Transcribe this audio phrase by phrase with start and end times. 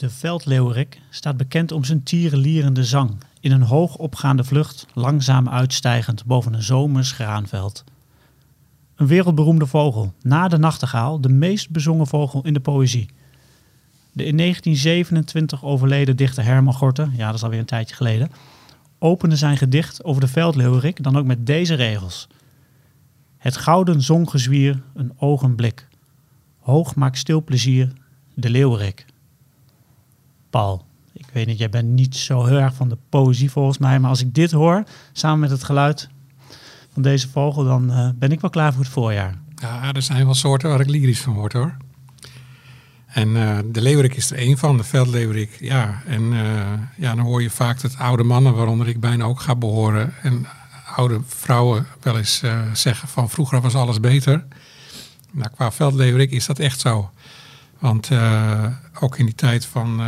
[0.00, 3.16] De veldleeuwerik staat bekend om zijn tierenlierende zang.
[3.40, 7.84] In een hoog opgaande vlucht, langzaam uitstijgend boven een zomers graanveld.
[8.96, 13.08] Een wereldberoemde vogel, na de nachtegaal de meest bezongen vogel in de poëzie.
[14.12, 18.30] De in 1927 overleden dichter Herman Gorter, ja dat is alweer een tijdje geleden,
[18.98, 22.28] opende zijn gedicht over de veldleeuwerik dan ook met deze regels.
[23.36, 25.88] Het gouden zongezwier, een ogenblik.
[26.58, 27.92] Hoog maakt stil plezier,
[28.34, 29.08] de leeuwerik.
[30.50, 34.00] Paul, ik weet niet, jij bent niet zo heel erg van de poëzie volgens mij,
[34.00, 36.08] maar als ik dit hoor, samen met het geluid
[36.92, 39.38] van deze vogel, dan uh, ben ik wel klaar voor het voorjaar.
[39.54, 41.76] Ja, er zijn wel soorten waar ik lyrisch van word hoor.
[43.06, 45.56] En uh, de leeuwerik is er één van, de veldleeuwerik.
[45.60, 49.40] Ja, en uh, ja, dan hoor je vaak dat oude mannen, waaronder ik bijna ook
[49.40, 50.46] ga behoren, en
[50.94, 52.42] oude vrouwen wel eens
[52.72, 54.44] zeggen van vroeger was alles beter.
[55.30, 57.10] Nou, qua veldleeuwerik is dat echt zo.
[57.80, 58.10] Want
[59.00, 60.00] ook in die tijd van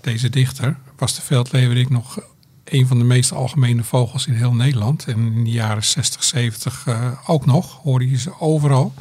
[0.00, 2.18] deze dichter was de veldleeuwerik nog
[2.64, 5.04] een van de meest algemene vogels in heel Nederland.
[5.04, 8.94] En in de jaren 60, 70 uh, ook nog, hoorde je ze overal.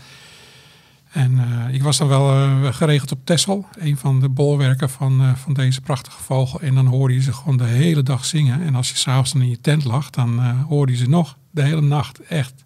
[1.11, 1.39] En
[1.71, 6.23] ik was dan wel geregeld op Texel, een van de bolwerken van, van deze prachtige
[6.23, 6.61] vogel.
[6.61, 8.61] En dan hoorde je ze gewoon de hele dag zingen.
[8.61, 11.81] En als je s'avonds in je tent lag, dan hoorde je ze nog de hele
[11.81, 12.19] nacht.
[12.19, 12.63] Echt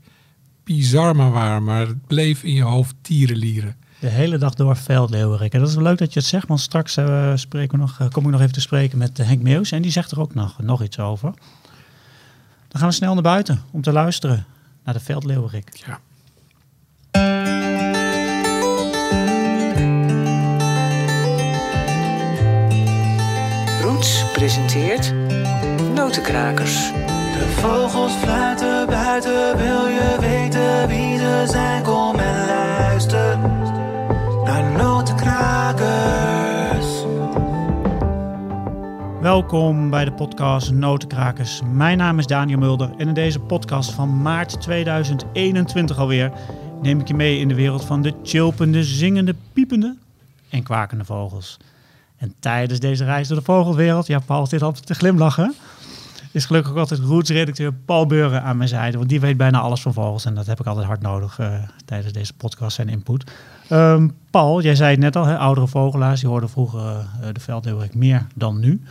[0.64, 3.76] bizar maar waar, maar het bleef in je hoofd tierenlieren.
[4.04, 5.54] De hele dag door veldleeuwerik.
[5.54, 8.08] En dat is leuk dat je het zegt, want straks uh, spreken we nog, uh,
[8.10, 9.72] kom ik nog even te spreken met Henk Meeuws.
[9.72, 11.34] En die zegt er ook nog, nog iets over.
[12.68, 14.46] Dan gaan we snel naar buiten om te luisteren
[14.84, 15.70] naar de veldleeuwerik.
[15.86, 16.00] Ja.
[23.82, 25.14] Roots presenteert
[25.94, 26.92] Notenkrakers.
[27.34, 31.84] De vogels fluiten buiten, wil je weten wie ze zijn?
[31.84, 32.83] Kom en luister
[39.24, 41.62] Welkom bij de podcast Notenkrakers.
[41.74, 46.32] Mijn naam is Daniel Mulder en in deze podcast van maart 2021 alweer
[46.82, 49.98] neem ik je mee in de wereld van de chilpende, zingende, piepende
[50.50, 51.58] en kwakende vogels.
[52.18, 55.54] En tijdens deze reis door de vogelwereld, ja Paul zit altijd te glimlachen,
[56.32, 58.98] is gelukkig ook altijd Roots-redacteur Paul Beuren aan mijn zijde.
[58.98, 61.54] Want die weet bijna alles van vogels en dat heb ik altijd hard nodig uh,
[61.86, 63.32] tijdens deze podcast en input.
[63.70, 67.40] Um, Paul, jij zei het net al, hè, oudere vogelaars, die hoorden vroeger uh, de
[67.40, 68.82] veldleeuwerik meer dan nu.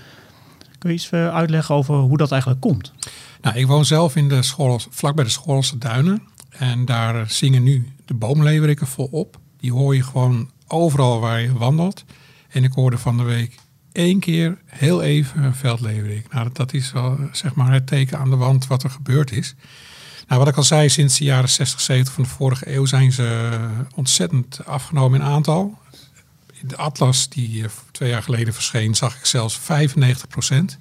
[0.83, 2.93] Kun je iets uh, uitleggen over hoe dat eigenlijk komt?
[3.41, 4.43] Nou, ik woon zelf in de
[4.91, 6.23] vlak bij de Schoolse Duinen.
[6.49, 9.39] En daar zingen nu de boomleeuweriken volop.
[9.57, 12.05] Die hoor je gewoon overal waar je wandelt.
[12.49, 13.59] En ik hoorde van de week
[13.93, 16.33] één keer heel even een veldleeuwerik.
[16.33, 19.55] Nou, dat is wel zeg maar het teken aan de wand wat er gebeurd is.
[20.27, 23.13] Nou, wat ik al zei, sinds de jaren 60, 70 van de vorige eeuw zijn
[23.13, 23.51] ze
[23.95, 25.79] ontzettend afgenomen in aantal.
[26.65, 30.79] De atlas die twee jaar geleden verscheen, zag ik zelfs 95 procent.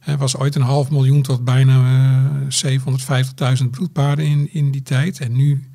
[0.00, 5.20] Er was ooit een half miljoen tot bijna uh, 750.000 broedpaarden in, in die tijd.
[5.20, 5.68] En nu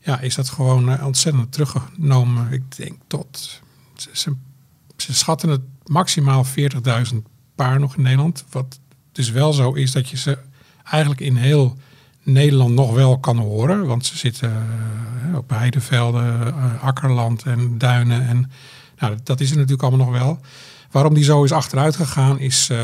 [0.00, 2.52] ja, is dat gewoon uh, ontzettend teruggenomen.
[2.52, 3.60] Ik denk tot...
[4.12, 4.34] Ze,
[4.96, 6.46] ze schatten het maximaal
[7.12, 7.16] 40.000
[7.54, 8.44] paar nog in Nederland.
[8.50, 8.80] Wat
[9.12, 10.38] dus wel zo is dat je ze
[10.84, 11.78] eigenlijk in heel
[12.32, 13.86] Nederland nog wel kan horen.
[13.86, 14.66] Want ze zitten
[15.30, 18.28] uh, op heidevelden, uh, akkerland en duinen.
[18.28, 18.50] En
[18.98, 20.40] nou, dat is er natuurlijk allemaal nog wel.
[20.90, 22.68] Waarom die zo is achteruit gegaan is...
[22.72, 22.78] Uh,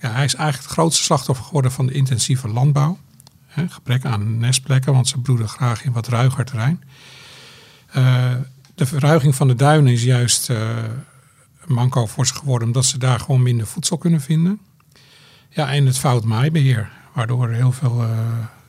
[0.00, 2.98] ja, hij is eigenlijk het grootste slachtoffer geworden van de intensieve landbouw.
[3.68, 6.82] Gebrek aan nestplekken, want ze broeden graag in wat ruiger terrein.
[8.74, 13.20] de verruiging van de duinen is juist een manco voor ze geworden, omdat ze daar
[13.20, 14.60] gewoon minder voedsel kunnen vinden.
[15.48, 18.08] Ja, en het fout maaibeheer, waardoor heel veel uh,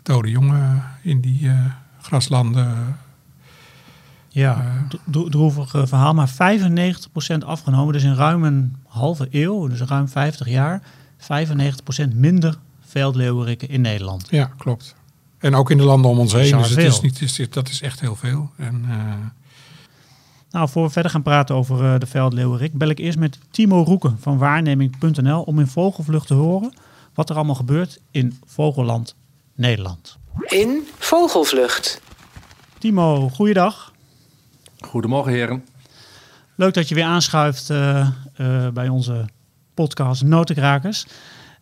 [0.03, 1.65] dode jongen in die uh,
[2.01, 2.97] graslanden.
[4.29, 4.65] Ja,
[5.13, 6.33] uh, droevig verhaal, maar 95%
[7.45, 7.93] afgenomen.
[7.93, 10.81] Dus in ruim een halve eeuw, dus ruim 50 jaar,
[11.17, 11.25] 95%
[12.13, 14.27] minder veldleeuweriken in Nederland.
[14.29, 14.95] Ja, klopt.
[15.37, 16.57] En ook in de landen om ons heen.
[16.57, 18.51] Dus het is niet, is, dat is echt heel veel.
[18.57, 18.85] En,
[20.51, 23.83] nou, voor we verder gaan praten over uh, de veldleeuwerik, bel ik eerst met Timo
[23.83, 26.73] Roeken van waarneming.nl om in vogelvlucht te horen
[27.13, 29.15] wat er allemaal gebeurt in Vogelland
[29.55, 30.17] Nederland.
[30.43, 32.01] In Vogelvlucht.
[32.77, 33.93] Timo, goeiedag.
[34.79, 35.65] Goedemorgen heren.
[36.55, 38.07] Leuk dat je weer aanschuift uh,
[38.37, 39.25] uh, bij onze
[39.73, 41.05] podcast Notenkrakers.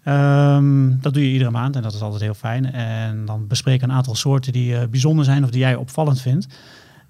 [0.06, 2.74] Um, dat doe je iedere maand en dat is altijd heel fijn.
[2.74, 6.48] En dan bespreken een aantal soorten die uh, bijzonder zijn of die jij opvallend vindt.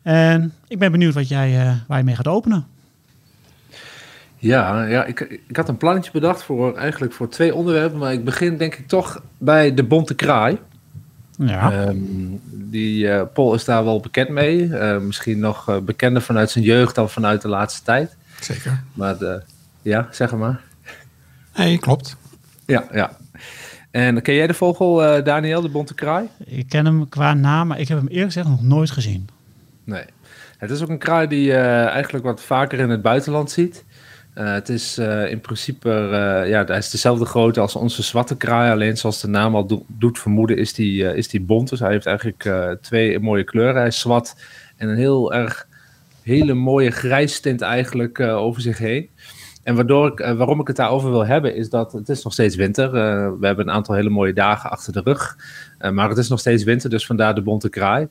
[0.02, 2.68] En ik ben benieuwd wat jij, uh, waar je mee gaat openen.
[4.38, 8.00] Ja, ja ik, ik had een plannetje bedacht voor eigenlijk voor twee onderwerpen.
[8.00, 10.60] Maar ik begin denk ik toch bij de bonte kraai.
[11.48, 11.88] Ja.
[11.88, 14.64] Um, die uh, Paul is daar wel bekend mee.
[14.64, 18.16] Uh, misschien nog uh, bekender vanuit zijn jeugd dan vanuit de laatste tijd.
[18.40, 18.84] Zeker.
[18.94, 19.42] Maar de,
[19.82, 20.62] Ja, zeg maar.
[21.56, 22.18] Nee, klopt.
[22.66, 23.18] Ja, ja.
[23.92, 26.28] En ken jij de vogel, eh, Daniel, de bonte kraai?
[26.46, 29.30] Ik ken hem qua naam, maar ik heb hem eerlijk gezegd nog nooit gezien.
[29.84, 30.04] Nee.
[30.58, 33.84] Het is ook een kraai die je eh, eigenlijk wat vaker in het buitenland ziet.
[34.34, 38.38] Eh, het is eh, in principe, eh, ja, hij is dezelfde grootte als onze zwarte
[38.38, 38.72] kraai.
[38.72, 41.70] Alleen zoals de naam al do- doet vermoeden, is die, is die bont.
[41.70, 42.50] Dus hij heeft eigenlijk
[42.82, 43.76] twee mooie kleuren.
[43.76, 44.36] Hij is zwart
[44.78, 45.68] en een heel erg
[46.22, 49.10] hele mooie grijs tint eigenlijk over zich heen.
[49.64, 52.56] En waardoor ik, waarom ik het daarover wil hebben, is dat het is nog steeds
[52.56, 52.92] winter.
[53.40, 55.38] We hebben een aantal hele mooie dagen achter de rug.
[55.92, 58.08] Maar het is nog steeds winter, dus vandaar de bonte kraai.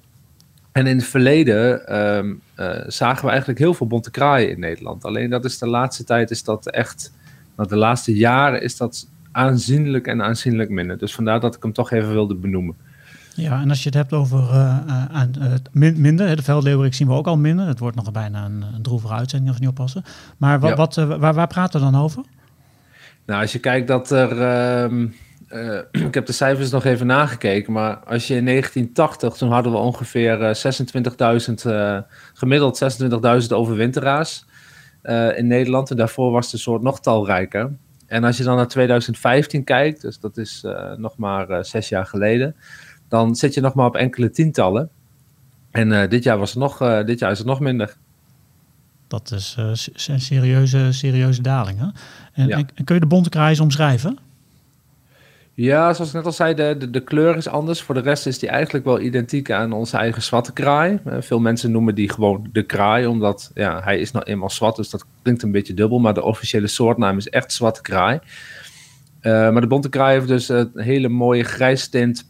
[0.78, 5.04] En in het verleden ehm, eh, zagen we eigenlijk heel veel bonte kraaien in Nederland.
[5.04, 7.12] Alleen dat is de laatste tijd is dat echt,
[7.56, 10.98] nou, de laatste jaren is dat aanzienlijk en aanzienlijk minder.
[10.98, 12.74] Dus vandaar dat ik hem toch even wilde benoemen.
[13.34, 14.48] Ja, en als je het hebt over
[15.10, 17.66] aan, eh, min- minder, de veldleeuwerik zien we ook al minder.
[17.66, 20.04] Het wordt nog bijna een, een droevige uitzending als we niet oppassen.
[20.36, 20.76] Maar wat, Ja.
[20.76, 22.22] wat, waar, waar praten we dan over?
[23.26, 24.40] Nou, als je kijkt dat er.
[24.42, 25.06] ehm,
[25.48, 29.72] eh, ik heb de cijfers nog even nagekeken, maar als je in 1980, toen hadden
[29.72, 30.54] we ongeveer eh,
[31.48, 31.98] 26.000, eh,
[32.34, 33.02] gemiddeld
[33.42, 34.44] 26.000 overwinteraars
[35.02, 35.90] eh, in Nederland.
[35.90, 37.72] En daarvoor was de soort nog talrijker.
[38.06, 41.88] En als je dan naar 2015 kijkt, dus dat is eh, nog maar eh, zes
[41.88, 42.56] jaar geleden,
[43.08, 44.90] dan zit je nog maar op enkele tientallen.
[45.70, 47.96] En eh, dit, jaar was het nog, eh, dit jaar is het nog minder.
[49.08, 49.64] Dat is eh,
[50.14, 51.78] een serieuze, serieuze daling.
[51.78, 51.86] Hè?
[52.42, 52.56] En, Ja.
[52.56, 54.18] en kun je de bonte kraai eens omschrijven?
[55.60, 57.82] Ja, zoals ik net al zei, de, de, kleur is anders.
[57.82, 60.98] Voor de rest is die eigenlijk wel identiek aan onze eigen zwarte kraai.
[61.04, 64.76] Eh, veel mensen noemen die gewoon de kraai, omdat ja, hij is nou eenmaal zwart,
[64.76, 65.98] dus dat klinkt een beetje dubbel.
[65.98, 68.18] Maar de officiële soortnaam is echt zwarte kraai.
[69.20, 72.26] Eh, maar de bonte kraai heeft dus een hele mooie grijs tint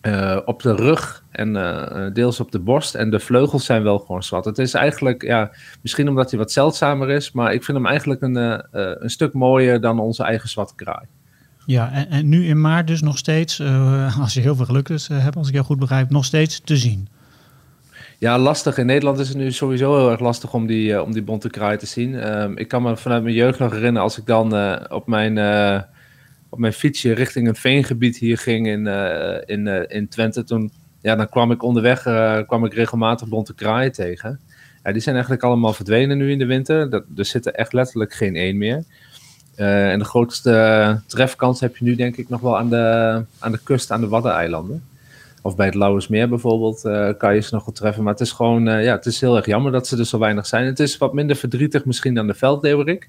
[0.00, 1.52] eh, op de rug en
[2.12, 2.94] deels op de borst.
[2.94, 4.44] En de vleugels zijn wel gewoon zwart.
[4.44, 5.50] Het is eigenlijk, ja,
[5.82, 8.36] misschien omdat hij wat zeldzamer is, maar ik vind hem eigenlijk een,
[9.02, 11.06] een stuk mooier dan onze eigen zwarte kraai.
[11.66, 15.08] Ja, en, nu in maart dus nog steeds, eh, als je heel veel geluk dus,
[15.08, 17.08] hebt, als ik jou goed begrijp, nog steeds te zien.
[18.18, 18.78] Ja, lastig.
[18.78, 21.50] In Nederland is het nu sowieso heel erg lastig om die, eh, om die bonte
[21.50, 22.14] kraai te zien.
[22.14, 24.46] Ehm, ik kan me vanuit mijn jeugd nog herinneren als ik dan
[24.90, 25.38] op, mijn,
[26.48, 28.86] op mijn fietsje richting een veengebied hier ging in,
[29.46, 30.44] in, in Twente.
[30.44, 32.02] Toen, ja, dan kwam ik onderweg
[32.46, 34.40] kwam ik regelmatig bonte kraaien tegen.
[34.82, 36.90] Ja, die zijn eigenlijk allemaal verdwenen nu in de winter.
[36.90, 38.84] Dat, er zit er echt letterlijk geen één meer.
[39.56, 43.52] Eh, en de grootste trefkans heb je nu denk ik nog wel aan de, aan
[43.52, 44.84] de kust, aan de Waddeneilanden.
[45.42, 48.02] Of bij het Lauwersmeer bijvoorbeeld eh, kan je ze nog wel treffen.
[48.02, 50.18] Maar het is gewoon, eh, ja, het is heel erg jammer dat ze er zo
[50.18, 50.66] weinig zijn.
[50.66, 53.08] Het is wat minder verdrietig misschien dan de veldleeuwerik.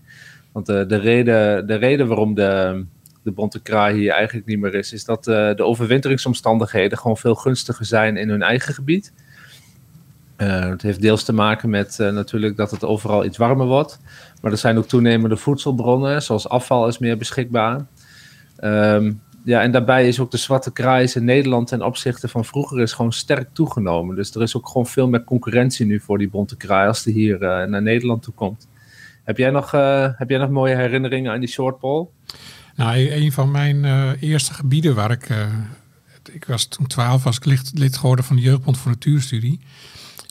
[0.52, 2.84] Want eh, de, reden, de reden waarom de,
[3.28, 7.36] de bonte kraai hier eigenlijk niet meer is, is dat eh, de overwinteringsomstandigheden gewoon veel
[7.36, 9.14] gunstiger zijn in hun eigen gebied.
[10.36, 14.00] Eh, het heeft deels te maken met eh, natuurlijk dat het overal iets warmer wordt.
[14.42, 17.86] Maar er zijn ook toenemende voedselbronnen, zoals afval is meer beschikbaar.
[18.57, 19.12] Ehm,
[19.47, 22.94] ja, en daarbij is ook de zwarte kraai in Nederland ten opzichte van vroeger is
[22.94, 24.16] gewoon sterk toegenomen.
[24.16, 27.14] Dus er is ook gewoon veel meer concurrentie nu voor die bonte kraai als die
[27.14, 28.68] hier eh, naar Nederland toe komt.
[29.23, 32.07] Heb jij, nog, eh, heb jij nog mooie herinneringen aan die shortpole?
[32.76, 35.30] Nou, een van mijn eh, eerste gebieden waar ik...
[36.31, 39.59] ik was toen 12, was ik lid geworden van de Jeugdbond voor Natuurstudie.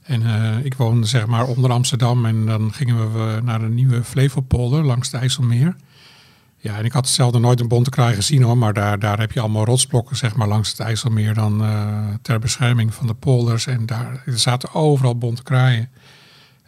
[0.07, 4.05] En eh, ik woonde zeg maar onder Amsterdam en dan gingen we naar de nieuwe
[4.05, 5.77] Flevopolder langs de IJsselmeer.
[6.57, 9.33] Ja, en ik had zelden nooit een bonte kraai gezien hoor, maar daar, daar heb
[9.33, 13.67] je allemaal rotsblokken zeg maar langs het IJsselmeer dan eh, ter bescherming van de polders.
[13.67, 15.91] En daar zaten overal bonte kraaien.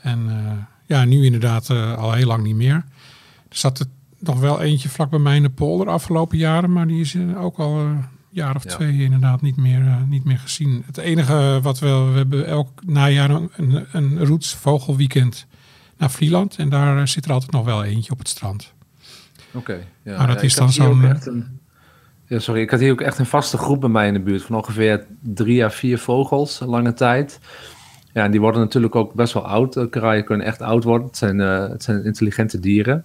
[0.02, 0.52] En eh,
[0.86, 2.84] ja, nu inderdaad al heel lang niet meer.
[3.48, 3.86] Er zat er
[4.18, 7.58] nog wel eentje vlak bij mij in de polder afgelopen jaren, maar die is ook
[7.58, 8.70] al een jaar of Ja.
[8.70, 10.82] twee inderdaad niet meer, eh, niet meer gezien.
[10.86, 15.46] Het enige wat we, we hebben elk najaar een, een, een roots vogelweekend
[15.96, 18.72] naar Vlieland en daar eh, zit er altijd nog wel eentje op het strand.
[19.52, 19.78] Oké.
[20.02, 21.58] ja, Maar dat ja, is dan zo'n, een-
[22.26, 24.42] Ja, sorry, ik had hier ook echt een vaste groep bij mij in de buurt
[24.42, 27.40] van ongeveer drie à vier vogels, lange tijd.
[28.12, 29.76] Ja, en die worden natuurlijk ook best wel oud.
[29.76, 31.06] Eh, Kraaien kunnen echt oud worden.
[31.06, 33.04] Het zijn, eh, het zijn intelligente dieren.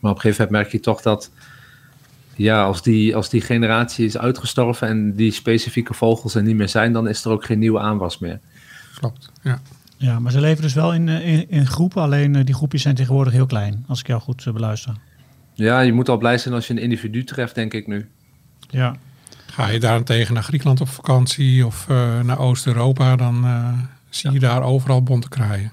[0.00, 1.30] Maar op een gegeven moment merk je toch dat,
[2.36, 6.68] ja, als die, als die generatie is uitgestorven en die specifieke vogels er niet meer
[6.68, 8.40] zijn, dan is er ook geen nieuwe aanwas meer.
[8.98, 9.60] Klopt, ja.
[9.96, 12.82] Ja, maar ze leven dus wel in, eh, in, in groepen, alleen eh, die groepjes
[12.82, 14.94] zijn tegenwoordig heel klein, als ik jou goed eh, beluister.
[15.54, 18.08] Ja, je moet al blij zijn als je een individu treft, denk ik nu.
[18.70, 18.96] Ja,
[19.46, 23.68] Ga je daarentegen naar Griekenland op vakantie of eh, naar Oost-Europa, dan eh,
[24.08, 25.72] zie je daar overal bonte kraaien.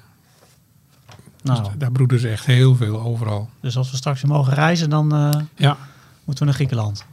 [1.42, 3.50] nou, Dus daar broeden ze echt heel veel overal.
[3.62, 5.78] dus als we straks mogen reizen, dan eh, Ja,
[6.30, 7.06] moeten we naar Griekenland.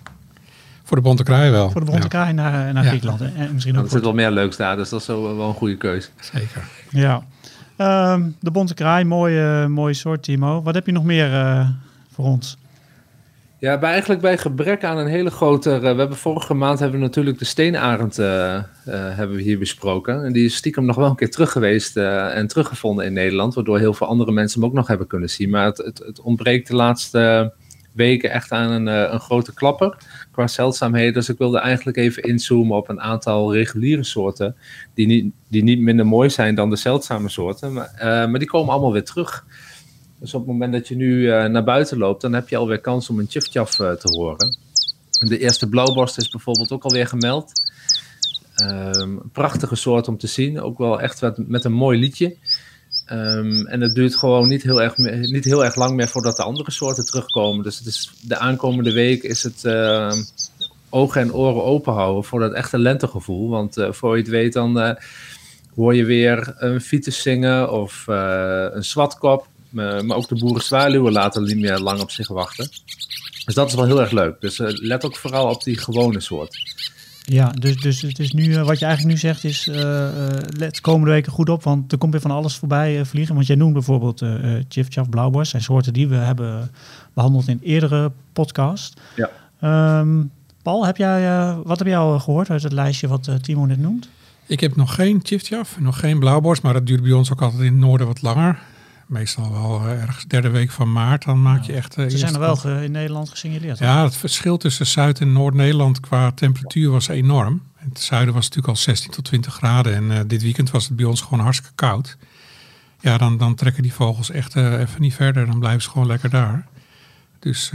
[0.83, 1.71] voor de bonte kraai wel.
[1.71, 2.89] Voor de bonte Ja, kraai naar, naar Ja.
[2.89, 3.21] Griekenland.
[3.21, 5.49] En, en misschien ook zit voor- wel meer leuks daar, dus dat is wel wel
[5.49, 6.09] een goede keuze.
[6.21, 6.65] zeker.
[6.91, 7.23] Ja.
[7.77, 10.63] Ehm, de bonte kraai, mooie, mooie soort, Timo.
[10.63, 11.69] Wat heb je nog meer eh,
[12.13, 12.57] voor ons?
[13.59, 15.73] Ja, bij, eigenlijk bij gebrek aan een hele grote...
[15.73, 19.59] eh, we hebben vorige maand hebben we natuurlijk de steenarend eh, eh, hebben we hier
[19.59, 20.25] besproken.
[20.25, 23.55] En die is stiekem nog wel een keer terug geweest eh, en teruggevonden in Nederland.
[23.55, 25.51] Waardoor heel veel andere mensen hem ook nog hebben kunnen zien.
[25.51, 27.53] Maar het, het, het ontbreekt de laatste
[27.97, 29.97] weken echt aan een, eh, een grote klapper
[30.37, 31.13] qua zeldzaamheden.
[31.13, 34.57] Dus ik wilde eigenlijk even inzoomen op een aantal reguliere soorten.
[34.95, 37.73] Die niet, die niet minder mooi zijn dan de zeldzame soorten.
[37.73, 39.45] Maar, eh, maar die komen allemaal weer terug.
[40.19, 42.81] Dus op het moment dat je nu eh, naar buiten loopt, dan heb je alweer
[42.81, 44.59] kans om een eh, te horen.
[45.19, 47.53] De eerste blauwborst is bijvoorbeeld ook alweer gemeld.
[48.55, 50.61] Een prachtige soort om te zien.
[50.61, 52.37] Ook wel echt met een mooi liedje.
[53.07, 54.97] Ehm, en het duurt gewoon niet heel, erg,
[55.31, 57.65] niet heel erg lang meer voordat de andere soorten terugkomen.
[57.65, 60.23] Dus het is, de aankomende week is het ehm,
[60.91, 63.49] ogen en oren open houden voor dat echte lentegevoel.
[63.49, 64.95] Want eh, voor je het weet dan eh,
[65.75, 69.47] hoor je weer een fiets zingen of eh, een zwatkop.
[69.71, 72.69] Maar ook de boerenzwaluwen laten niet meer lang op zich wachten.
[73.45, 74.41] Dus dat is wel heel erg leuk.
[74.41, 76.57] Dus let ook vooral op die gewone soort.
[77.29, 80.43] Ja, dus, dus het is nu, eh, wat je eigenlijk nu zegt is, eh, eh,
[80.57, 83.35] let komende weken goed op, want er komt weer van alles voorbij vliegen.
[83.35, 86.71] Want jij noemt bijvoorbeeld uh, Chifchaf Blauwborst, zijn soorten die we hebben
[87.15, 89.01] behandeld in eerdere podcast.
[89.17, 89.31] Ja.
[89.61, 90.23] Ehm,
[90.63, 93.79] Paul, heb jij, eh, wat heb jij al gehoord uit het lijstje wat Timo net
[93.79, 94.09] noemt?
[94.47, 97.63] Ik heb nog geen chiftjaf, nog geen blauwborst, maar dat duurt bij ons ook altijd
[97.63, 98.59] in het noorden wat langer.
[99.07, 101.97] Meestal wel eh, ergens derde week van maart, dan maak je echt...
[101.97, 103.79] eh, Ze zijn er wel ge- in Nederland gesignaleerd.
[103.79, 107.63] Ja, het verschil tussen Zuid- en Noord-Nederland qua temperatuur was enorm.
[107.81, 110.71] In het zuiden was het natuurlijk al 16 tot 20 graden en eh, dit weekend
[110.71, 112.17] was het bij ons gewoon hartstikke koud.
[113.01, 116.31] Ja, dan, dan trekken die vogels echt even niet verder, dan blijven ze gewoon lekker
[116.31, 116.67] daar.
[117.39, 117.71] Dus,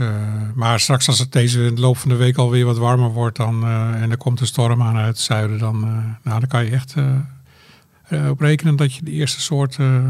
[0.54, 3.36] maar straks als het deze in de loop van de week alweer wat warmer wordt
[3.36, 5.80] dan, en er komt een storm aan uit het zuiden, dan,
[6.22, 6.94] nou, dan kan je echt
[8.30, 10.00] op rekenen dat je de eerste soort eh,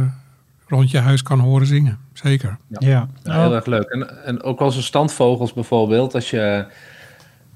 [0.72, 1.98] rond je huis kan horen zingen.
[2.12, 2.56] Zeker.
[2.68, 2.78] Ja.
[2.88, 3.88] Ja, heel Oh, erg leuk.
[3.88, 6.14] En, en ook wel zo'n standvogels bijvoorbeeld.
[6.14, 6.66] Als je,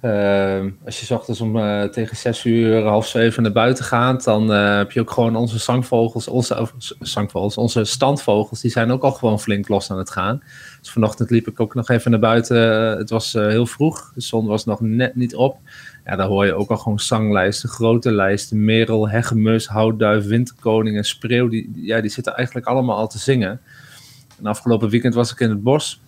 [0.01, 4.25] eh, als je 's ochtends om eh, tegen zes uur, half zeven naar buiten gaat,
[4.25, 8.91] dan eh, heb je ook gewoon onze zangvogels, onze of, zangvogels, onze standvogels, die zijn
[8.91, 10.43] ook al gewoon flink los aan het gaan.
[10.81, 12.59] Dus vanochtend liep ik ook nog even naar buiten.
[12.99, 15.59] Het was eh, heel vroeg, de zon was nog net niet op.
[16.07, 21.05] Ja, daar hoor je ook al gewoon zanglijsten, grote lijsten, merel, hegemus, houtduif, winterkoning en
[21.05, 21.49] spreeuw.
[21.49, 23.61] Die, ja, die zitten eigenlijk allemaal al te zingen.
[24.39, 26.01] En afgelopen weekend was ik in het bos.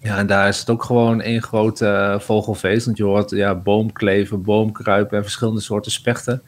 [0.00, 2.84] Ja, en daar is het ook gewoon één groot eh, vogelfeest.
[2.84, 6.42] Want je hoort ja, boomkleven, boomkruipen en verschillende soorten spechten.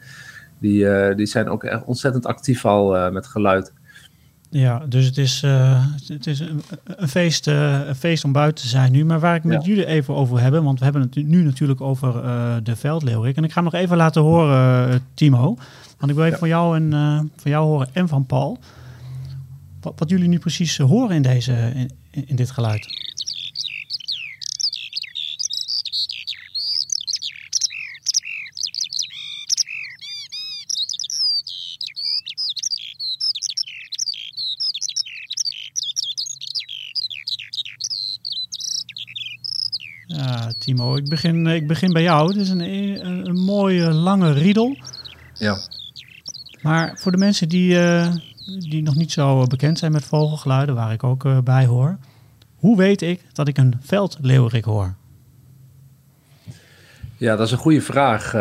[0.59, 3.73] Die, eh, die zijn ook echt ontzettend actief al eh, met geluid.
[4.55, 8.63] Ja, dus het is, eh, het is een, een, feest, eh, een feest om buiten
[8.63, 9.05] te zijn nu.
[9.05, 9.67] Maar waar ik met Ja.
[9.69, 13.35] jullie even over hebben, want we hebben het nu natuurlijk over eh, de veldleeuwerik.
[13.37, 15.57] En ik ga hem nog even laten horen, Timo.
[15.97, 16.37] Want ik wil even Ja.
[16.37, 16.89] van, jou en,
[17.37, 18.59] van jou horen en van Paul.
[19.81, 21.89] Wat, wat jullie nu precies horen in, deze, in,
[22.25, 23.12] in dit geluid.
[40.15, 42.27] Ja, Timo, ik begin, ik begin bij jou.
[42.27, 44.77] Het is een, een, een mooie lange riedel.
[45.33, 45.57] Ja.
[46.61, 48.13] Maar voor de mensen die, eh,
[48.59, 51.97] die nog niet zo bekend zijn met vogelgeluiden, waar ik ook eh, bij hoor.
[52.55, 54.93] Hoe weet ik dat ik een veldleeuwerik hoor?
[57.17, 58.31] Ja, dat is een goede vraag.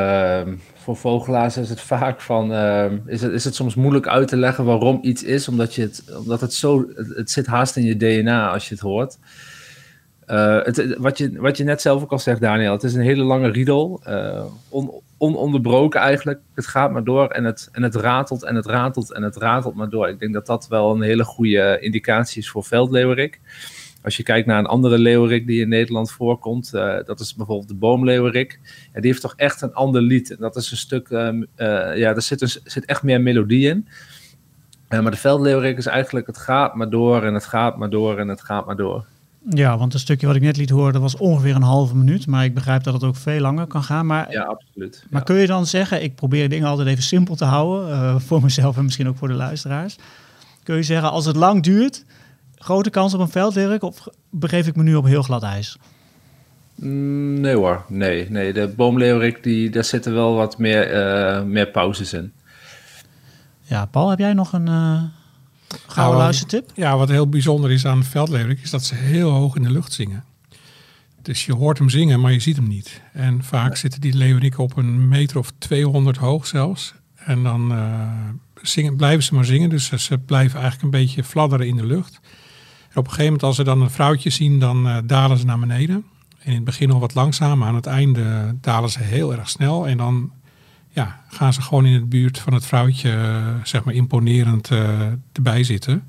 [0.74, 2.52] Voor vogelaars is het vaak van,
[3.06, 6.04] is, het, is het soms moeilijk uit te leggen waarom iets is, omdat, je het,
[6.16, 9.18] omdat het zo, het, het zit haast in je DNA als je het hoort.
[10.32, 13.22] Eh, wat, je, wat je net zelf ook al zegt, Daniel, het is een hele
[13.22, 16.40] lange riedel, eh, on, ononderbroken eigenlijk.
[16.54, 19.74] Het gaat maar door en het, en het ratelt en het ratelt en het ratelt
[19.74, 20.08] maar door.
[20.08, 23.40] Ik denk dat dat wel een hele goede indicatie is voor veldleeuwerik.
[24.02, 27.68] Als je kijkt naar een andere leeuwerik die in Nederland voorkomt, eh, dat is bijvoorbeeld
[27.68, 28.60] de boomleeuwerik.
[28.64, 30.36] Ja, die heeft toch echt een ander lied.
[30.38, 33.88] Dat is een stuk, ehm, eh, ja, er zit, een, zit echt meer melodie in.
[34.88, 38.28] Maar de veldleeuwerik is eigenlijk, het gaat maar door en het gaat maar door en
[38.28, 39.04] het gaat maar door.
[39.50, 42.26] Ja, want het stukje wat ik net liet horen, dat was ongeveer een halve minuut.
[42.26, 44.06] Maar ik begrijp dat het ook veel langer kan gaan.
[44.06, 45.04] Maar, Ja, absoluut.
[45.10, 45.26] maar Ja.
[45.26, 47.90] kun je dan zeggen, ik probeer dingen altijd even simpel te houden.
[47.92, 49.96] eh, voor mezelf en misschien ook voor de luisteraars.
[50.62, 52.04] Kun je zeggen, als het lang duurt,
[52.54, 53.82] grote kans op een veldleeuwerik?
[53.82, 55.78] Of begeef ik me nu op heel glad ijs?
[56.74, 58.30] Mm, Nee hoor, nee.
[58.30, 58.52] nee.
[58.52, 62.32] De boomleeuwerik, die, daar zitten wel wat meer, eh, meer pauzes in.
[63.62, 65.02] Ja, Paul, heb jij nog een eh
[65.72, 66.70] gouden Nou, luistertip?
[66.74, 69.92] Ja, wat heel bijzonder is aan veldleeuwerik is dat ze heel hoog in de lucht
[69.92, 70.24] zingen.
[71.22, 73.00] Dus je hoort hem zingen, maar je ziet hem niet.
[73.12, 76.94] En vaak zitten die leeuweriken op een meter of 200 hoog zelfs.
[77.14, 78.08] En dan eh,
[78.62, 79.68] zingen, blijven ze maar zingen.
[79.70, 82.20] Dus ze- blijven eigenlijk een beetje fladderen in de lucht.
[82.90, 85.44] En op een gegeven moment als ze dan een vrouwtje zien, dan eh, dalen ze
[85.44, 86.04] naar beneden.
[86.38, 89.48] En in het begin nog wat langzaam, maar aan het einde dalen ze heel erg
[89.48, 89.86] snel.
[89.88, 90.32] En dan
[90.92, 95.00] ja, gaan ze gewoon in de buurt van het vrouwtje, eh, zeg maar, imponerend eh,
[95.32, 96.04] erbij zitten.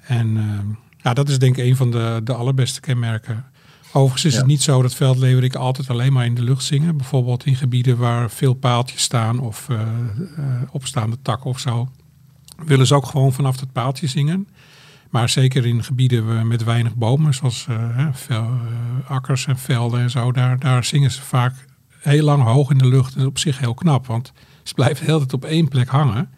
[0.00, 3.44] En eh, ja, dat is denk ik een van de, de allerbeste kenmerken.
[3.92, 4.38] Overigens is Ja.
[4.38, 6.96] het niet zo dat veldleeuweriken altijd alleen maar in de lucht zingen.
[6.96, 9.66] Bijvoorbeeld in gebieden waar veel paaltjes staan of
[10.70, 11.88] opstaande takken of zo.
[12.64, 14.48] Willen ze ook gewoon vanaf het paaltje zingen.
[15.10, 17.66] Maar zeker in gebieden met weinig bomen, zoals
[19.08, 21.54] akkers en velden en zo, daar, daar zingen ze vaak
[22.00, 23.14] heel lang hoog in de lucht.
[23.16, 26.30] En op zich heel knap, want ze blijven de hele tijd op één plek hangen.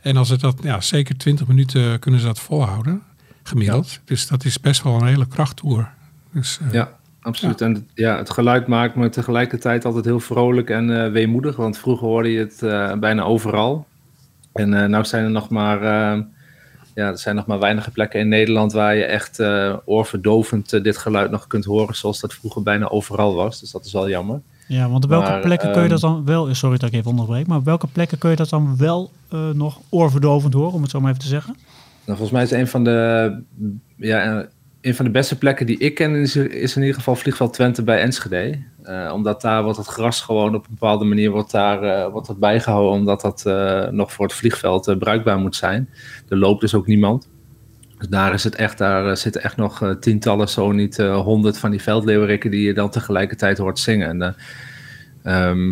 [0.00, 3.02] En als het dat, ja, zeker 20 minuten kunnen ze dat volhouden,
[3.42, 4.00] gemiddeld.
[4.04, 5.88] Dus dat is best wel een hele krachttoer.
[6.32, 6.92] Dus, eh, Ja,
[7.22, 7.60] absoluut.
[7.60, 11.56] En het- ja, het geluid maakt me tegelijkertijd altijd heel vrolijk en eh, weemoedig.
[11.56, 13.86] Want vroeger hoorde je het eh, bijna overal.
[14.52, 16.22] En eh nou zijn er nog maar, eh,
[16.94, 19.40] ja, er zijn nog maar weinige plekken in Nederland waar je echt
[19.84, 21.94] oorverdovend dit geluid nog kunt horen.
[21.96, 23.60] Zoals dat vroeger bijna overal was.
[23.60, 24.40] Dus dat is wel jammer.
[24.70, 26.54] Ja, want op welke Maar, plekken kun je dat ehm, dan wel...
[26.54, 27.46] Sorry dat ik even onderbreek.
[27.46, 30.90] Maar op welke plekken kun je dat dan wel eh, nog oorverdovend horen, om het
[30.90, 31.54] zo maar even te zeggen?
[32.04, 33.42] Nou, volgens mij is een van de,
[33.96, 34.46] ja, eh,
[34.80, 37.82] een van de beste plekken die ik ken, is, is in ieder geval Vliegveld Twente
[37.82, 38.58] bij Enschede.
[38.82, 42.26] Eh, omdat daar wordt het gras gewoon op een bepaalde manier wordt daar, eh, wordt
[42.26, 45.88] dat bijgehouden, omdat dat eh, nog voor het vliegveld eh, bruikbaar moet zijn.
[46.28, 47.28] Er loopt dus ook niemand.
[48.00, 51.16] Dus daar is het echt, daar eh, zitten echt nog eh, tientallen, zo niet eh,
[51.20, 54.08] honderd van die veldleeuwerikken die je dan tegelijkertijd hoort zingen.
[54.08, 54.22] En,
[55.22, 55.70] eh, ehm,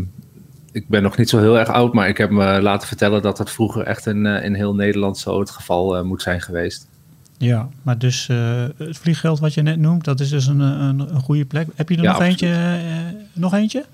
[0.73, 3.37] ik ben nog niet zo heel erg oud, maar ik heb me laten vertellen dat
[3.37, 6.88] dat vroeger echt in, in heel Nederland zo het geval eh, moet zijn geweest.
[7.38, 11.01] Ja, maar dus eh, het vliegveld wat je net noemt, dat is dus een, een,
[11.14, 11.67] een goede plek.
[11.75, 12.43] Heb je er Ja, nog, absoluut.
[12.43, 13.85] eentje, nog eentje?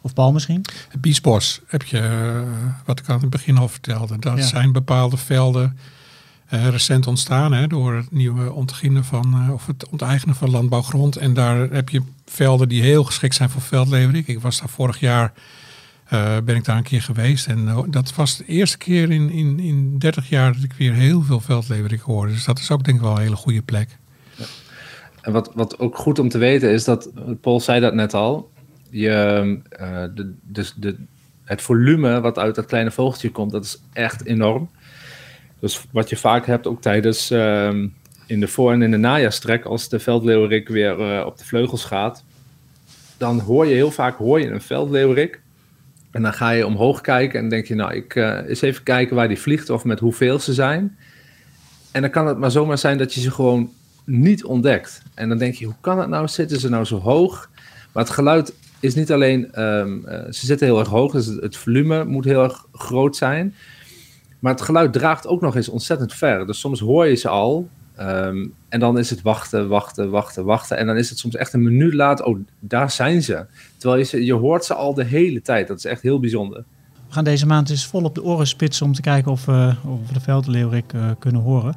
[0.00, 0.64] Of Paul misschien?
[0.88, 2.00] Het Biesbos heb je,
[2.84, 4.18] wat ik aan het begin al vertelde.
[4.18, 4.42] Dat Ja.
[4.44, 5.76] zijn bepaalde velden
[6.52, 11.16] eh, recent ontstaan hè, door het nieuwe ontginnen van, eh, of het onteigenen van landbouwgrond.
[11.16, 14.28] En daar heb je velden die heel geschikt zijn voor veldleverik.
[14.28, 15.32] Ik was daar vorig jaar,
[16.04, 17.46] eh, ben ik daar een keer geweest.
[17.46, 21.22] En dat was de eerste keer in, in, in 30 jaar dat ik weer heel
[21.22, 22.32] veel veldleverik hoorde.
[22.32, 23.98] Dus dat is ook denk ik wel een hele goede plek.
[25.20, 27.10] En wat, wat ook goed om te weten is dat,
[27.40, 28.50] Paul zei dat net al,
[28.90, 29.60] je,
[30.14, 30.96] de, dus de,
[31.44, 34.68] het volume wat uit dat kleine vogeltje komt, dat is echt enorm.
[35.62, 37.88] Dus wat je vaak hebt, ook tijdens ehm,
[38.26, 41.84] in de voor- en in de najaarstrek, als de veldleeuwerik weer eh, op de vleugels
[41.84, 42.24] gaat,
[43.16, 45.40] dan hoor je heel vaak hoor je een veldleeuwerik.
[46.10, 49.16] En dan ga je omhoog kijken en denk je, nou, ik eh eens even kijken
[49.16, 50.96] waar die vliegt of met hoeveel ze zijn.
[51.92, 53.70] En dan kan het maar zomaar zijn dat je ze gewoon
[54.04, 55.02] niet ontdekt.
[55.14, 56.28] En dan denk je, hoe kan het nou?
[56.28, 57.50] Zitten ze nou zo hoog?
[57.92, 61.56] Maar het geluid is niet alleen, ehm, eh, ze zitten heel erg hoog, dus het
[61.56, 63.54] volume moet heel erg groot zijn.
[64.42, 66.46] Maar het geluid draagt ook nog eens ontzettend ver.
[66.46, 67.68] Dus soms hoor je ze al.
[67.96, 70.76] ehm, en dan is het wachten, wachten, wachten, wachten.
[70.76, 72.24] En dan is het soms echt een minuut later.
[72.24, 73.44] Oh, daar zijn ze.
[73.76, 75.68] Terwijl je, ze, je hoort ze al de hele tijd.
[75.68, 76.64] Dat is echt heel bijzonder.
[77.08, 79.74] We gaan deze maand eens vol op de oren spitsen om te kijken of, we
[79.86, 81.74] of we de veldleeuwerik eh, kunnen horen.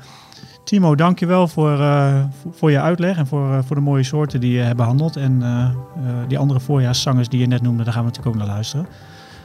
[0.63, 4.39] Timo, dankjewel voor, eh, voor- voor je uitleg en voor, eh, voor de mooie soorten
[4.39, 5.15] die je hebt behandeld.
[5.15, 5.73] En eh, eh,
[6.27, 8.85] die andere voorjaarszangers die je net noemde, daar gaan we natuurlijk ook naar luisteren.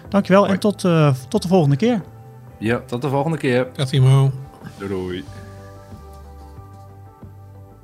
[0.09, 2.02] Dankjewel en tot, eh, tot de volgende keer.
[2.60, 3.72] Ja, tot de volgende keer.
[3.72, 4.32] Timo.
[4.78, 5.24] Doei doei.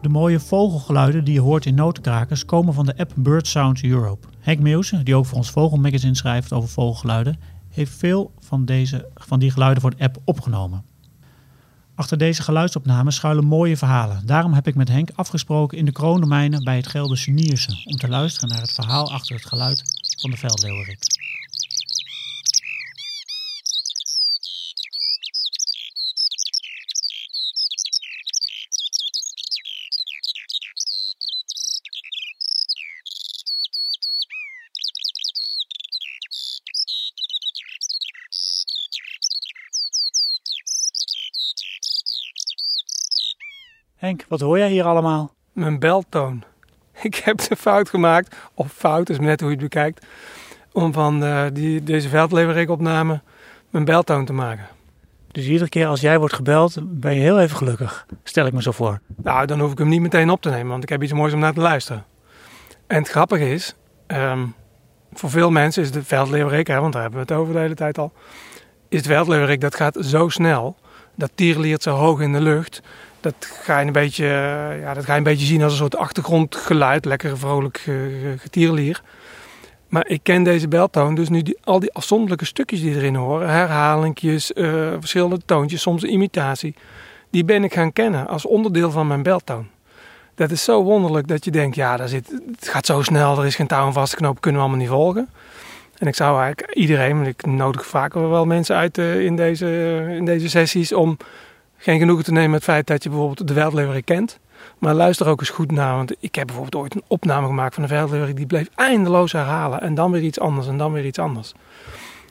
[0.02, 4.26] De mooie vogelgeluiden die je hoort in notenkrakers komen van de app Bird Sound Europe.
[4.38, 9.38] Henk Meeuwsen, die ook voor ons Vogelmagazine schrijft over vogelgeluiden, heeft veel van, deze, van
[9.38, 10.84] die geluiden voor de app opgenomen.
[11.94, 14.26] Achter deze geluidsopnames schuilen mooie verhalen.
[14.26, 18.08] Daarom heb ik met Henk afgesproken in de kroondomeinen bij het Gelderse Nierse om te
[18.08, 19.82] luisteren naar het verhaal achter het geluid
[20.20, 21.15] van de veldleeuwerik.
[44.06, 45.34] Henk, wat hoor jij hier allemaal?
[45.52, 46.42] Mijn beltoon.
[47.02, 50.06] Ik heb de fout gemaakt, of fout, is net hoe je het bekijkt,
[50.72, 53.20] om van eh, die, deze veldleverik-opname
[53.70, 54.66] mijn beltoon te maken.
[55.32, 58.06] Dus iedere keer als jij wordt gebeld, ben je heel even gelukkig.
[58.22, 59.00] Stel ik me zo voor.
[59.16, 61.32] Nou, dan hoef ik hem niet meteen op te nemen, want ik heb iets moois
[61.32, 62.04] om naar te luisteren.
[62.86, 63.74] En het grappige is,
[64.06, 64.46] ehm,
[65.12, 67.74] voor veel mensen is de veldleverik, hè, want daar hebben we het over de hele
[67.74, 68.12] tijd al,
[68.88, 70.76] is het veldleverik, dat gaat zo snel,
[71.14, 72.82] dat tierliert zo hoog in de lucht,
[73.20, 75.78] dat ga je een beetje, eh, ja, dat ga je een beetje zien als een
[75.78, 77.88] soort achtergrondgeluid, lekker vrolijk
[78.36, 79.02] getierlier.
[79.88, 84.52] Maar ik ken deze beltoon, dus nu al die afzonderlijke stukjes die erin horen, herhalingjes,
[84.52, 86.74] eh, verschillende toontjes, soms een imitatie,
[87.30, 89.68] die ben ik gaan kennen als onderdeel van mijn beltoon.
[90.34, 93.46] Dat is zo wonderlijk dat je denkt, ja, daar zit, het gaat zo snel, er
[93.46, 95.28] is geen touw aan vast te knopen, kunnen we allemaal niet volgen.
[95.98, 99.66] En ik zou eigenlijk iedereen, want ik nodig vaker wel mensen uit eh, in, deze,
[100.08, 101.16] in deze sessies om
[101.86, 104.38] geen genoegen te nemen met het feit dat je bijvoorbeeld de veldleeuwerik kent.
[104.78, 107.82] Maar luister ook eens goed naar, want ik heb bijvoorbeeld ooit een opname gemaakt van
[107.82, 109.80] een veldleeuwerik die bleef eindeloos herhalen.
[109.80, 111.52] En dan weer iets anders en dan weer iets anders.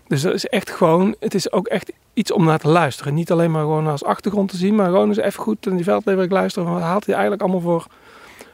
[0.08, 3.14] Dus dat is echt gewoon, het is ook echt iets om naar te luisteren.
[3.14, 5.84] Niet alleen maar gewoon als achtergrond te zien, maar gewoon eens even goed naar die
[5.84, 6.72] veldleeuwerik luisteren.
[6.74, 7.88] Wat haalt hij eigenlijk allemaal voor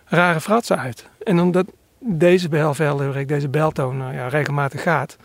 [0.05, 1.07] rare fratsen uit?
[1.23, 1.65] En omdat
[1.99, 5.17] deze veldleeuwerik, deze beltoon nou ja, regelmatig gaat,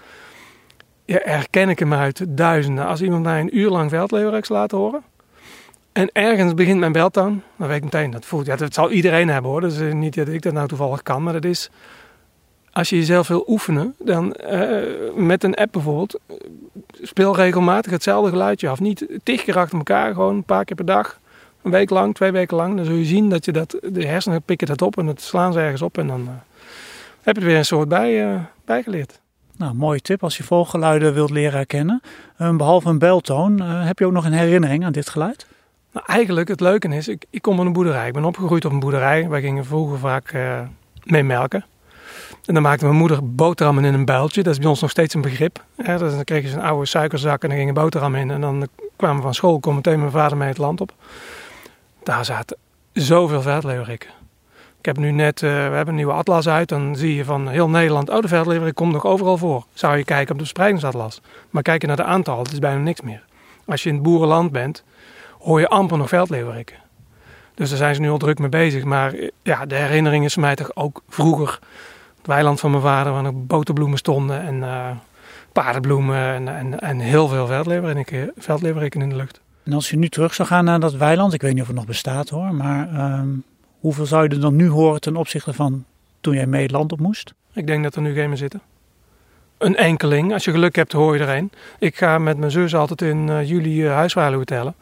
[1.04, 2.86] ja, herken ik hem uit duizenden.
[2.86, 5.02] Als iemand mij een uur lang veldleeuwerik laat horen,
[5.96, 9.28] en ergens begint mijn beltoon, dan weet ik meteen, dat voelt, ja, dat zal iedereen
[9.28, 9.60] hebben hoor.
[9.60, 11.70] Dus niet dat ik dat nou toevallig kan, maar dat is,
[12.72, 16.36] als je jezelf wil oefenen, dan eh, met een app bijvoorbeeld, eh,
[17.02, 18.80] speel regelmatig hetzelfde geluidje af.
[18.80, 21.20] Niet tig keer achter elkaar, gewoon een paar keer per dag,
[21.62, 22.76] een week lang, twee weken lang.
[22.76, 25.52] Dan zul je zien dat je dat, de hersenen pikken dat op en het slaan
[25.52, 26.28] ze ergens op en dan uh,
[27.22, 29.20] heb je er weer een soort bij, bijgeleerd.
[29.56, 32.02] Nou, mooie tip als je volgeluiden wilt leren herkennen.
[32.36, 35.46] behalve een beltoon, heb je ook nog een herinnering aan dit geluid?
[35.96, 38.06] Nou, eigenlijk het leuke is, ik, ik kom van een boerderij.
[38.06, 39.28] Ik ben opgegroeid op een boerderij.
[39.28, 40.60] Wij gingen vroeger vaak uh,
[41.04, 41.64] mee melken.
[42.44, 44.42] En dan maakte mijn moeder boterhammen in een builtje.
[44.42, 45.64] Dat is bij ons nog steeds een begrip.
[45.76, 48.30] Ja, dan kregen ze een oude suikerzak en dan gingen boterhammen in.
[48.30, 50.92] En dan kwamen we van school, kwam meteen mijn vader mee het land op.
[52.02, 52.56] Daar zaten
[52.92, 54.10] zoveel veldleeuwerikken.
[54.78, 56.68] Ik heb nu net, uh, we hebben een nieuwe atlas uit.
[56.68, 59.64] Dan zie je van heel Nederland, oh de komt nog overal voor.
[59.72, 61.20] Zou je kijken op de spreidingsatlas.
[61.50, 63.24] Maar kijk je naar de aantal, het is bijna niks meer.
[63.66, 64.84] Als je in het boerenland bent,
[65.46, 66.76] hoor je amper nog veldleeuweriken.
[67.54, 68.84] Dus daar zijn ze nu al druk mee bezig.
[68.84, 71.58] Maar ja, de herinnering is voor mij toch ook vroeger.
[72.16, 74.90] Het weiland van mijn vader, waar nog boterbloemen stonden en uh,
[75.52, 77.46] paardenbloemen en, en, en heel veel
[78.36, 79.40] veldleeuweriken in de lucht.
[79.62, 81.76] En als je nu terug zou gaan naar dat weiland, ik weet niet of het
[81.76, 83.28] nog bestaat hoor, maar ehm,
[83.80, 85.84] hoeveel zou je er dan nu horen ten opzichte van
[86.20, 87.34] toen jij mee het land op moest?
[87.52, 88.60] Ik denk dat er nu geen meer zitten.
[89.58, 91.50] Een enkeling, als je geluk hebt hoor je er een.
[91.78, 94.74] Ik ga met mijn zus altijd in uh, juli uh, tellen.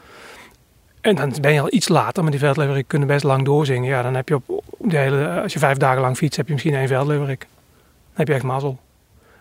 [1.05, 3.89] En dan ben je al iets later, maar die veldleeuwerik kunnen best lang doorzingen.
[3.89, 6.53] Ja, dan heb je op de hele, als je vijf dagen lang fietst, heb je
[6.53, 7.41] misschien één veldleeuwerik.
[7.41, 7.49] Dan
[8.13, 8.79] heb je echt mazzel.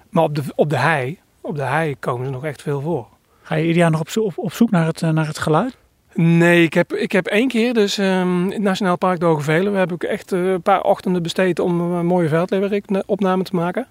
[0.09, 3.07] Maar op de, op de hei, op de hei komen ze nog echt veel voor.
[3.41, 5.77] Ga je ieder jaar nog op, op, op zoek naar het, eh, naar het geluid?
[6.13, 9.77] Nee, ik heb, ik heb één keer, dus um, het Nationaal Park de Hoge Veluwe,
[9.77, 13.87] heb ik echt eh, een paar ochtenden besteed om een mooie veldleeuwerik opname te maken.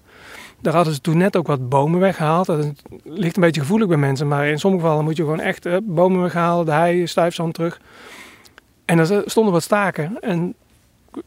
[0.63, 2.45] Daar hadden ze toen net ook wat bomen weggehaald.
[2.45, 2.73] Dat
[3.03, 5.77] ligt een beetje gevoelig bij mensen, maar in sommige gevallen moet je gewoon echt uh,
[5.83, 7.81] bomen weghalen, de hei, stuifzand terug.
[8.85, 10.17] En er stonden wat staken.
[10.21, 10.53] En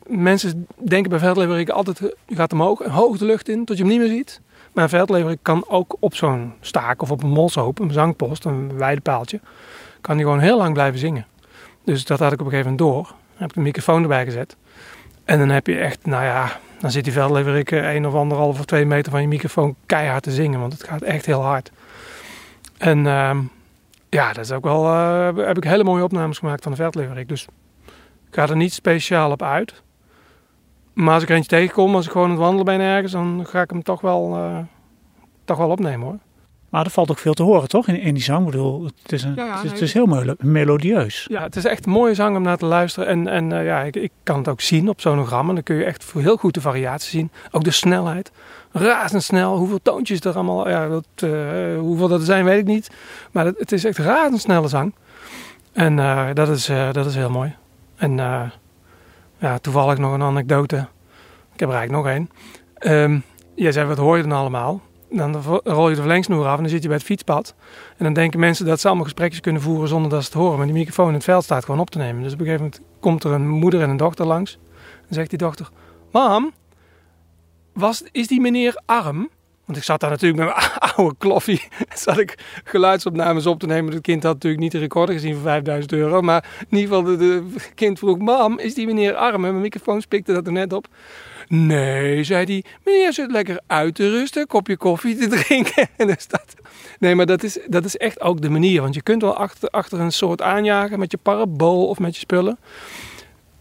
[0.06, 3.92] mensen denken bij veldleverik altijd, je gaat omhoog, hoog de lucht in, tot je hem
[3.92, 4.40] niet meer ziet.
[4.72, 8.76] Maar een veldleverik kan ook op zo'n staak of op een molshoop, een zangpost, een
[8.76, 9.40] weidepaaltje,
[10.00, 11.26] kan hij gewoon heel lang blijven zingen.
[11.84, 13.04] Dus dat had ik op een gegeven moment door.
[13.04, 14.56] Dan heb ik de microfoon erbij gezet.
[15.24, 18.64] En dan heb je echt, nou ja, dan zit die veldleverik een of anderhalf of
[18.64, 20.60] twee meter van je microfoon keihard te zingen.
[20.60, 21.70] Want het gaat echt heel hard.
[22.78, 23.38] En uh,
[24.08, 27.28] ja, dat is ook wel, uh, heb ik hele mooie opnames gemaakt van de veldleverik.
[27.28, 27.46] Dus
[28.28, 29.82] ik ga er niet speciaal op uit.
[30.92, 33.44] Maar als ik er eentje tegenkom, als ik gewoon aan het wandelen ben ergens, dan
[33.48, 34.58] ga ik hem toch wel, uh,
[35.44, 36.18] toch wel opnemen hoor.
[36.76, 37.88] Maar er valt ook veel te horen, toch?
[37.88, 38.38] In, in die zang.
[38.38, 41.26] Ik bedoel, het is, een, ja, ja, het, is, het is heel melodieus.
[41.28, 43.08] Ja, het is echt een mooie zang om naar te luisteren.
[43.08, 45.48] En, en uh, ja, ik, ik, kan het ook zien op sonogram.
[45.48, 47.30] En dan kun je echt heel goed de variatie zien.
[47.50, 48.32] Ook de snelheid.
[48.72, 49.56] Razendsnel.
[49.56, 50.68] Hoeveel toontjes er allemaal...
[50.68, 52.90] Ja, dat, uh, hoeveel dat er zijn, weet ik niet.
[53.30, 54.94] Maar het, het is echt razendsnelle zang.
[55.72, 57.54] En uh, dat, is, dat is heel mooi.
[57.96, 58.16] En
[59.38, 60.76] ja, toevallig nog een anekdote.
[61.52, 62.30] Ik heb er eigenlijk nog één.
[62.92, 63.22] Um,
[63.54, 64.80] jij zei, wat hoor je dan allemaal?
[65.10, 67.54] Dan rol je de verlengsnoer af en dan zit je bij het fietspad.
[67.96, 70.56] En dan denken mensen dat ze allemaal gesprekjes kunnen voeren zonder dat ze het horen.
[70.56, 72.22] Maar die microfoon in het veld staat gewoon op te nemen.
[72.22, 74.58] Dus op een gegeven moment komt er een moeder en een dochter langs.
[75.08, 75.70] En zegt die dochter,
[76.12, 76.52] mam,
[77.72, 79.28] was, is die meneer arm?
[79.64, 81.62] Want ik zat daar natuurlijk met mijn oude kloffie.
[81.94, 83.92] Zat ik geluidsopnames op te nemen.
[83.92, 86.20] Het kind had natuurlijk niet de recorder gezien voor 5000 euro.
[86.20, 89.34] Maar in ieder geval, de, kind vroeg: Mam, is die meneer arm?
[89.44, 90.86] En mijn microfoon spikte dat er net op.
[91.48, 92.64] Nee, zei hij.
[92.84, 95.88] Meneer zit lekker uit te rusten, kopje koffie te drinken.
[95.96, 96.54] En dan staat...
[96.98, 98.82] Nee, maar dat is, dat is echt ook de manier.
[98.82, 102.20] Want je kunt wel achter, achter een soort aanjagen met je parabool of met je
[102.20, 102.58] spullen.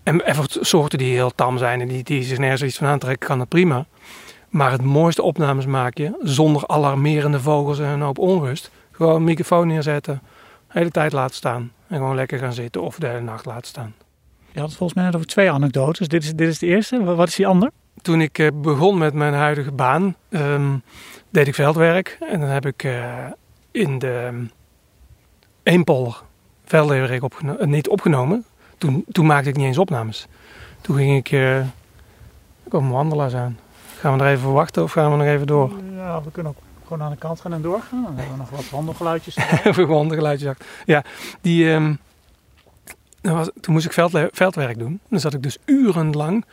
[0.03, 3.27] En even soorten die heel tam zijn en die, die zich nergens iets van aantrekken,
[3.27, 3.85] kan dat prima.
[4.49, 8.71] Maar het mooiste opnames maak je zonder alarmerende vogels en een hoop onrust.
[8.91, 10.21] Gewoon een microfoon neerzetten,
[10.67, 11.71] de hele tijd laten staan.
[11.87, 13.93] En gewoon lekker gaan zitten of de hele nacht laten staan.
[14.55, 16.07] Je had het volgens mij net over twee anekdotes.
[16.07, 17.03] Dit is, dit is de eerste.
[17.03, 17.71] Wat is die ander?
[18.01, 20.77] toen ik eh, begon met mijn huidige baan, ehm,
[21.29, 22.17] deed ik veldwerk.
[22.29, 23.25] En dan heb ik eh,
[23.71, 24.45] in de
[25.63, 26.21] Eempolder
[26.65, 28.45] veldleverik opgeno- eh, niet opgenomen.
[28.77, 30.27] Toen, toen maakte ik niet eens opnames.
[30.81, 31.31] Toen ging ik...
[31.31, 31.65] er
[32.69, 33.59] komen wandelaars aan.
[33.99, 35.71] Gaan we er even voor wachten of gaan we nog even door?
[35.95, 38.03] Ja, we kunnen ook gewoon aan de kant gaan en doorgaan.
[38.03, 39.35] Dan hebben we nog wat wandelgeluidjes.
[39.63, 40.65] Even gewoon de geluidjes achter.
[40.85, 41.03] Ja,
[41.41, 41.93] die, ehm,
[43.61, 44.99] toen moest ik veldwerk doen.
[45.09, 46.45] Dan zat ik dus urenlang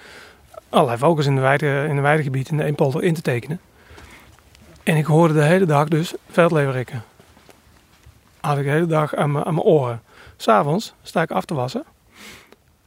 [0.68, 3.60] allerlei vogels in de, in de weidegebied in de Eempolder in te tekenen.
[4.82, 7.02] En ik hoorde de hele dag dus veldleverikken.
[8.40, 10.02] Had ik de hele dag aan mijn, aan mijn oren.
[10.36, 11.84] S'avonds sta ik af te wassen.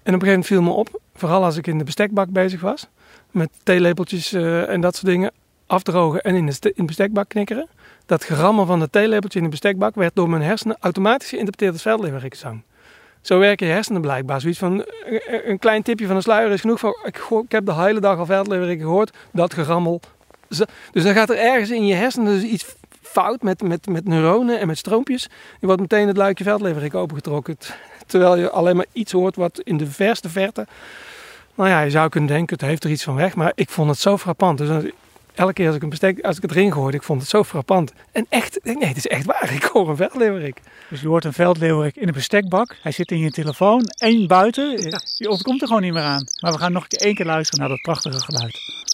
[0.04, 2.62] En op een gegeven moment viel me op, vooral als ik in de bestekbak bezig
[2.62, 2.88] was,
[3.32, 5.32] met theelepeltjes eh, en dat soort dingen
[5.68, 7.68] afdrogen en in de, in de bestekbak knikkeren.
[8.06, 11.82] Dat gerammel van het theelepeltje in de bestekbak werd door mijn hersenen automatisch geïnterpreteerd als
[11.82, 12.62] veldleverikkenzang.
[13.26, 14.42] Zo werken je hersenen blijkbaar.
[14.42, 16.80] Zoiets van eh, eh, een klein tipje van een sluier is genoeg.
[16.80, 19.18] Voor, ik, ik heb de hele dag al veldleverikken gehoord.
[19.32, 20.02] Dat gerammel.
[20.92, 24.60] Dus dan gaat er ergens in je hersenen dus iets fout met, met, met neuronen
[24.60, 25.30] en met stroompjes.
[25.60, 27.58] Je wordt meteen het luikje veldleverik opengetrokken.
[28.08, 30.68] Terwijl je alleen maar iets hoort wat in de verste verte.
[31.56, 33.36] Nou ja, je zou kunnen denken, het heeft er iets van weg.
[33.36, 34.58] Maar ik vond het zo frappant.
[34.58, 34.92] Dus
[35.36, 37.44] elke keer als ik, een bestek, als ik het erin gooide, ik vond het zo
[37.44, 37.94] frappant.
[38.12, 39.54] En echt, nee, het is echt waar.
[39.56, 40.62] Ik hoor een veldleverik.
[40.90, 42.76] Dus je hoort een veldleeuwerik in een bestekbak.
[42.82, 44.72] Hij zit in je telefoon en buiten.
[45.18, 46.28] Je ontkomt er gewoon niet meer aan.
[46.42, 48.85] Maar we gaan nog één keer luisteren naar dat prachtige geluid.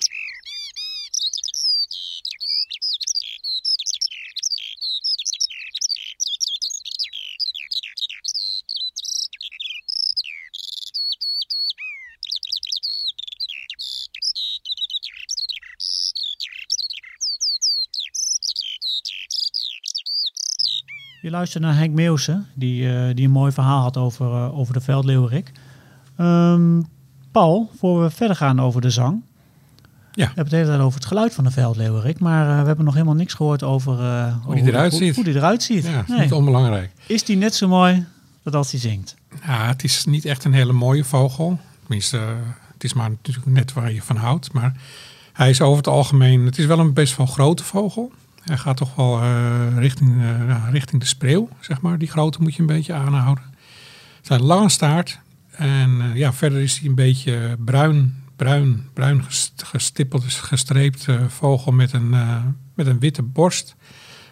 [21.21, 24.73] Je luistert naar Henk Meeuwse, die, eh, die een mooi verhaal had over, eh, over
[24.73, 25.51] de veldleeuwerik.
[26.17, 26.81] Ehm,
[27.31, 29.21] Paul, voor we verder gaan over de zang.
[30.11, 30.11] Ja.
[30.11, 32.85] We hebben het hele tijd over het geluid van de veldleeuwerik, maar eh, we hebben
[32.85, 33.91] nog helemaal niks gehoord over,
[34.45, 35.15] over die eruit hoe, ziet.
[35.15, 35.83] Hoe die eruit ziet.
[35.83, 36.19] Ja, Nee.
[36.19, 36.91] niet onbelangrijk.
[37.07, 38.05] Is die net zo mooi
[38.43, 39.15] dat als hij zingt?
[39.45, 41.59] Ja, het is niet echt een hele mooie vogel.
[41.79, 42.17] Tenminste,
[42.73, 44.53] het is maar natuurlijk net waar je van houdt.
[44.53, 44.73] Maar
[45.33, 48.11] hij is over het algemeen, het is wel een best wel grote vogel.
[48.41, 51.97] Hij gaat toch wel eh, richting, eh, richting de spreeuw, zeg maar.
[51.97, 53.43] Die grootte moet je een beetje aanhouden.
[54.27, 55.19] Een lange staart.
[55.51, 61.05] En eh, ja, verder is hij een beetje bruin, bruin, bruin gest- gestippeld, dus gestreept
[61.27, 62.09] vogel met een,
[62.73, 63.75] met een witte borst.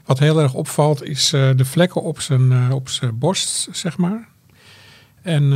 [0.06, 4.28] Wat heel erg opvalt is de vlekken op zijn, op zijn borst, zeg maar.
[5.22, 5.52] En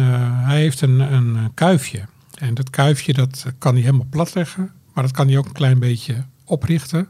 [0.45, 2.05] hij heeft een, een kuifje.
[2.33, 4.71] En dat kuifje dat kan hij helemaal plat leggen.
[4.93, 7.07] Maar dat kan hij ook een klein beetje oprichten.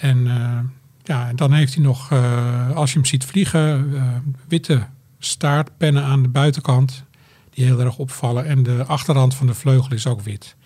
[0.00, 0.58] En eh,
[1.02, 4.02] ja, dan heeft hij nog, eh, als je hem ziet vliegen, eh,
[4.48, 4.86] witte
[5.18, 7.04] staartpennen aan de buitenkant.
[7.50, 8.46] Die heel erg opvallen.
[8.46, 10.56] En de achterrand van de vleugel is ook wit.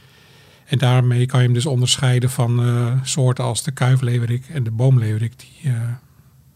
[0.67, 2.61] En daarmee kan je hem dus onderscheiden van
[3.03, 5.39] soorten als de kuifleeuwerik en de boomleeuwerik.
[5.39, 5.73] Die,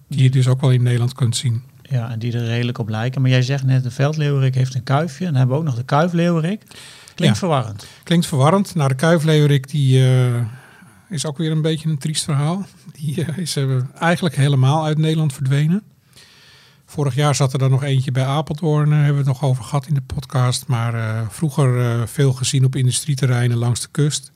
[0.08, 1.62] die je dus ook wel in Nederland kunt zien.
[1.82, 3.20] Ja, en die er redelijk op lijken.
[3.20, 5.24] Maar jij zegt net, de veldleeuwerik heeft een kuifje.
[5.24, 6.62] En dan hebben we ook nog de kuifleeuwerik.
[7.14, 7.46] Klinkt Ja.
[7.46, 7.86] verwarrend.
[8.02, 8.74] Klinkt verwarrend.
[8.74, 10.02] Nou, de kuifleeuwerik die,
[11.10, 12.66] is ook weer een beetje een triest verhaal.
[12.92, 15.82] Die eh, is eh, eigenlijk helemaal uit Nederland verdwenen.
[16.84, 19.64] Vorig jaar zat er dan nog eentje bij Apeldoorn, daar hebben we het nog over
[19.64, 20.66] gehad in de podcast.
[20.66, 24.32] Maar eh, vroeger eh, veel gezien op industrieterreinen langs de kust.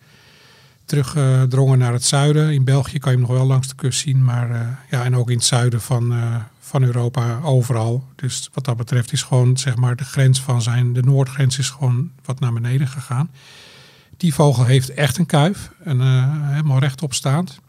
[0.84, 2.52] Teruggedrongen naar het zuiden.
[2.52, 4.24] In België kan je hem nog wel langs de kust zien.
[4.24, 4.60] Maar eh,
[4.90, 8.04] ja, en ook in het zuiden van, eh, van Europa overal.
[8.16, 11.70] Dus wat dat betreft is gewoon zeg maar de grens van zijn, de noordgrens is
[11.70, 13.30] gewoon wat naar beneden gegaan.
[14.16, 17.60] Die vogel heeft echt een kuif, en, eh, helemaal rechtop staand.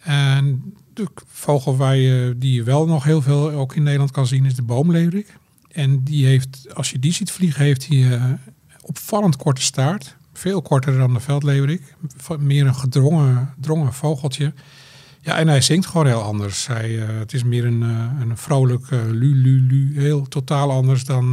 [0.00, 4.26] En de vogel waar je, die je wel nog heel veel ook in Nederland kan
[4.26, 5.36] zien is de boomleeuwerik.
[5.72, 8.24] En die heeft, als je die ziet vliegen, heeft hij eh,
[8.80, 10.16] opvallend korte staart.
[10.32, 11.94] Veel korter dan de veldleeuwerik.
[12.16, 14.52] Va- Meer een gedrongen drongen vogeltje.
[15.20, 16.66] Ja, en hij zingt gewoon heel anders.
[16.66, 17.80] Hij, eh, het is meer een,
[18.20, 20.00] een vrolijk eh, lu, lu, lu.
[20.00, 21.32] Heel totaal anders dan,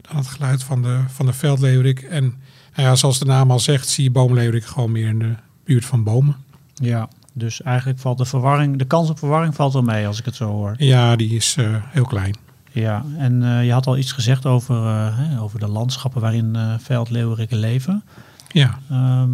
[0.00, 1.94] dan het geluid van de, van de.
[2.08, 2.34] En
[2.78, 5.84] nou ja, zoals de naam al zegt, zie je boomleeuwerik gewoon meer in de buurt
[5.84, 6.36] van bomen.
[6.74, 10.24] Ja, dus eigenlijk valt de verwarring, de kans op verwarring valt wel mee als ik
[10.24, 10.74] het zo hoor.
[10.76, 12.36] Ja, die is eh, heel klein.
[12.72, 16.56] Ja, en eh, je had al iets gezegd over, eh, hè, over de landschappen waarin
[16.80, 18.04] veldleeuwerikken leven.
[18.48, 18.78] Ja.
[18.90, 19.30] Ehm,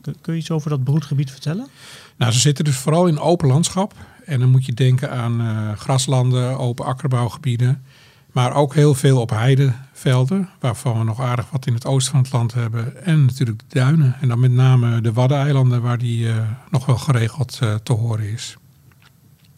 [0.00, 1.68] kun, kun je iets over dat broedgebied vertellen?
[2.16, 3.94] Nou, ze zitten dus vooral in open landschap.
[4.24, 7.82] En dan moet je denken aan graslanden, open akkerbouwgebieden.
[8.32, 9.30] Maar ook heel veel op
[10.02, 13.04] heidevelden, waarvan we nog aardig wat in het oosten van het land hebben.
[13.04, 14.16] En natuurlijk de duinen.
[14.20, 16.36] En dan met name de Waddeneilanden, waar die eh,
[16.70, 18.56] nog wel geregeld eh, te horen is.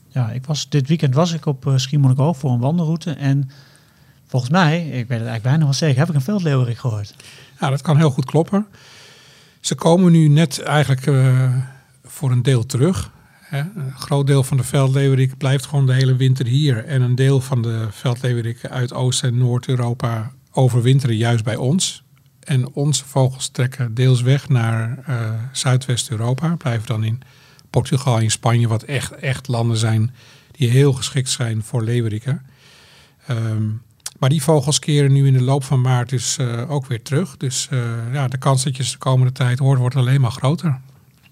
[0.09, 3.11] Ja, ik was, dit weekend was ik op uh, Schiermonnikoog voor een wandelroute.
[3.11, 3.51] En
[4.27, 7.15] volgens mij, ik weet het eigenlijk bijna wel zeker, heb ik een veldleeuwerik gehoord.
[7.61, 8.67] Ja, dat kan heel goed kloppen.
[9.61, 11.03] Ze komen nu net eigenlijk
[12.05, 13.11] voor een deel terug.
[13.61, 16.85] Een groot deel van de veldleeuwerik blijft gewoon de hele winter hier.
[16.85, 22.03] En een deel van de veldleeuwerik uit Oost- en Noord-Europa overwinteren juist bij ons.
[22.41, 26.57] En onze vogels trekken deels weg naar eh, Zuidwest-Europa.
[26.57, 27.21] Blijven dan in
[27.71, 30.15] Portugal en Spanje, wat echt, echt landen zijn
[30.51, 32.43] die heel geschikt zijn voor leeuweriken.
[33.27, 33.63] Ehm,
[34.19, 37.37] maar die vogels keren nu in de loop van maart dus eh, ook weer terug.
[37.37, 40.31] Dus eh, ja, de kans dat je ze de komende tijd hoort, wordt alleen maar
[40.31, 40.81] groter.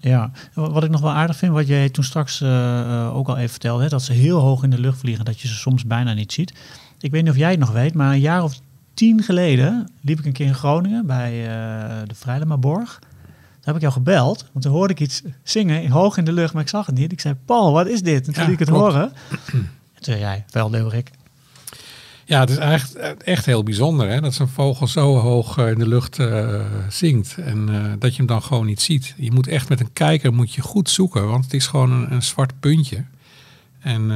[0.05, 3.37] Ja, wat ik nog wel aardig vind, wat jij toen straks eh, eh, ook al
[3.37, 5.85] even vertelde, hè, dat ze heel hoog in de lucht vliegen, dat je ze soms
[5.85, 6.53] bijna niet ziet.
[6.99, 8.59] Ik weet niet of jij het nog weet, maar een jaar of
[8.93, 11.47] tien geleden liep ik een keer in Groningen bij eh,
[12.07, 12.99] de Vrijlemaborg.
[12.99, 16.53] Daar heb ik jou gebeld, want toen hoorde ik iets zingen, hoog in de lucht,
[16.53, 17.11] maar ik zag het niet.
[17.11, 18.27] Ik zei, Paul, wat is dit?
[18.27, 18.93] En toen Ja, liet ik het klopt.
[18.93, 19.11] horen.
[19.51, 19.59] En
[19.93, 21.11] toen zei jij, wel Leeuwerik.
[22.25, 25.79] Ja, het is eigenlijk echt heel bijzonder hè, dat zo'n vogel zo hoog eh, in
[25.79, 27.37] de lucht eh, zingt.
[27.37, 29.13] En eh, dat je hem dan gewoon niet ziet.
[29.17, 32.11] Je moet echt met een kijker moet je goed zoeken, want het is gewoon een,
[32.13, 33.03] een zwart puntje.
[33.79, 34.07] En,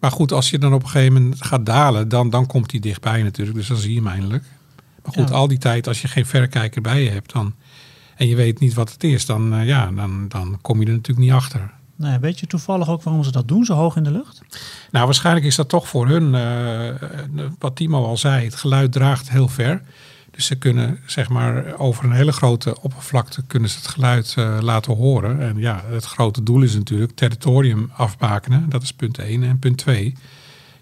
[0.00, 2.80] maar goed, als je dan op een gegeven moment gaat dalen, dan, dan komt hij
[2.80, 3.56] dichtbij natuurlijk.
[3.56, 4.44] Dus dan zie je hem eindelijk.
[5.02, 5.34] Maar goed, Ja.
[5.34, 7.54] al die tijd, als je geen verrekijker bij je hebt dan,
[8.16, 11.26] en je weet niet wat het is, dan, ja, dan, dan kom je er natuurlijk
[11.26, 11.70] niet achter.
[11.96, 14.40] Nou, weet je toevallig ook waarom ze dat doen, zo hoog in de lucht?
[14.90, 19.30] Nou, waarschijnlijk is dat toch voor hun, eh, wat Timo al zei, het geluid draagt
[19.30, 19.82] heel ver.
[20.30, 24.58] Dus ze kunnen zeg maar over een hele grote oppervlakte kunnen ze het geluid eh,
[24.60, 25.40] laten horen.
[25.40, 28.68] En ja, het grote doel is natuurlijk territorium afbakenen.
[28.68, 29.42] Dat is punt 1.
[29.42, 30.14] En punt 2,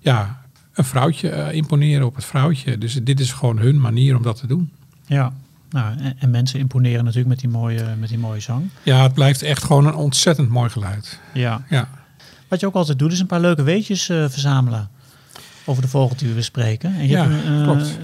[0.00, 2.78] ja, een vrouwtje eh, imponeren op het vrouwtje.
[2.78, 4.70] Dus dit is gewoon hun manier om dat te doen.
[5.06, 5.32] Ja.
[5.72, 8.68] Nou, en, en mensen imponeren natuurlijk met die mooie, met die mooie zang.
[8.82, 11.18] Ja, het blijft echt gewoon een ontzettend mooi geluid.
[11.34, 11.62] Ja.
[11.68, 11.88] Ja,
[12.48, 14.88] Wat je ook altijd doet, is een paar leuke weetjes eh, verzamelen
[15.64, 16.94] over de vogel die we bespreken.
[16.94, 17.98] En je, Ja, hebt, een, eh, klopt.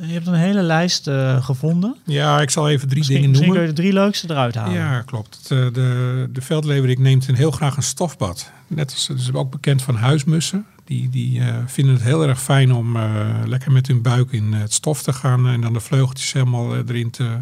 [0.00, 1.96] eh, je hebt een hele lijst gevonden.
[2.04, 3.66] ja ik zal even drie Misschien, dingen misschien noemen.
[3.66, 4.74] kun je de drie leukste eruit halen.
[4.74, 5.48] Ja, klopt.
[5.48, 8.50] De, de, de veldleeuwerik neemt een heel graag een stofbad.
[8.66, 10.66] Net als dus ook bekend van huismussen.
[10.92, 14.52] Die, die eh, vinden het heel erg fijn om eh, lekker met hun buik in
[14.52, 17.40] het stof te gaan en dan de vleugeltjes helemaal eh, erin te,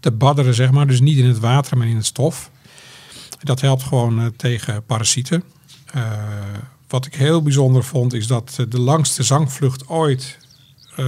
[0.00, 0.86] te badderen, zeg maar.
[0.86, 2.50] Dus niet in het water, maar in het stof.
[3.42, 5.42] Dat helpt gewoon eh, tegen parasieten.
[5.92, 6.12] Eh,
[6.88, 10.38] wat ik heel bijzonder vond, is dat eh, de langste zangvlucht ooit
[10.96, 11.06] eh,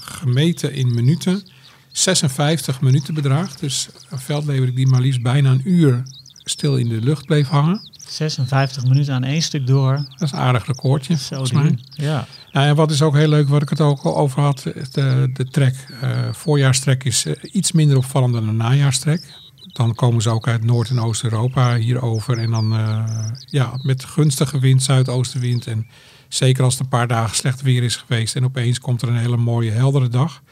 [0.00, 1.48] gemeten in minuten
[1.92, 3.60] 56 minuten bedraagt.
[3.60, 6.02] Dus een veldleeuwerik die maar liefst bijna een uur
[6.44, 7.80] stil in de lucht bleef hangen.
[8.10, 9.92] 56 minuten aan één stuk door.
[9.96, 11.78] Dat is een aardig recordje, Zo volgens mij.
[11.90, 12.26] Ja.
[12.52, 15.30] Nou, en wat is ook heel leuk, wat ik het ook al over had, de,
[15.32, 15.74] de trek.
[16.00, 19.38] eh voorjaarstrek is eh, iets minder opvallend dan een najaarstrek.
[19.72, 22.38] Dan komen ze ook uit Noord- en Oost-Europa hierover.
[22.38, 23.04] En dan eh,
[23.46, 25.66] ja, met gunstige wind, zuidoostenwind.
[25.66, 25.86] En
[26.28, 29.16] zeker als het een paar dagen slecht weer is geweest en opeens komt er een
[29.16, 30.42] hele mooie heldere dag.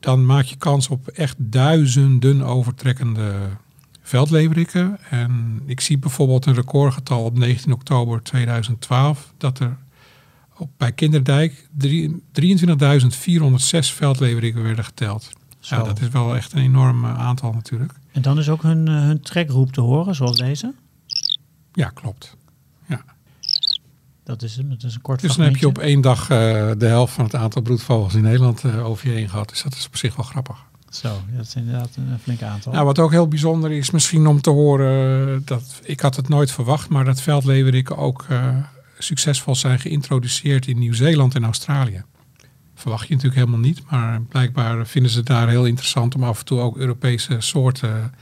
[0.00, 3.32] Dan maak je kans op echt duizenden overtrekkende
[4.10, 4.98] veldleeuweriken.
[5.10, 9.76] En ik zie bijvoorbeeld een recordgetal op 19 oktober 2012 dat er
[10.56, 15.30] op, bij Kinderdijk drie- 23.406 veldleeuweriken werden geteld.
[15.60, 15.84] Ja, Zo.
[15.84, 17.92] dat is wel echt een enorm eh, aantal natuurlijk.
[18.12, 20.74] En dan is ook hun, eh, hun trekroep te horen, zoals deze.
[21.72, 22.36] Ja, klopt.
[22.88, 23.04] Ja.
[24.24, 26.86] Dat is, dat is een kort Dus dan heb je op één dag eh, de
[26.86, 29.48] helft van het aantal broedvogels in Nederland over je heen gehad.
[29.48, 30.68] Dus dat is op zich wel grappig.
[30.90, 32.72] Zo, dat is inderdaad een flink aantal.
[32.72, 36.28] Nou, wat ook heel bijzonder is misschien om te horen, eh, dat ik had het
[36.28, 38.56] nooit verwacht, maar dat veldleeuweriken ook eh,
[38.98, 42.02] succesvol zijn geïntroduceerd in Nieuw-Zeeland en Australië.
[42.74, 46.38] Verwacht je natuurlijk helemaal niet, maar blijkbaar vinden ze het daar heel interessant om af
[46.38, 48.14] en toe ook Europese soorten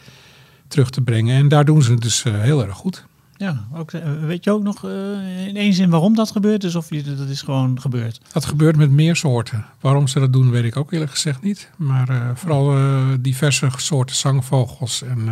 [0.68, 1.36] terug te brengen.
[1.36, 3.06] En daar doen ze het dus eh, heel erg goed.
[3.38, 6.60] Ja, ook, eh, weet je ook nog eh, in één zin waarom dat gebeurt?
[6.60, 8.20] Dus of je, dat is gewoon gebeurd?
[8.32, 9.64] Dat gebeurt met meer soorten.
[9.80, 11.70] Waarom ze dat doen, weet ik ook eerlijk gezegd niet.
[11.76, 12.76] Maar eh, vooral
[13.20, 15.02] diverse soorten zangvogels.
[15.02, 15.28] En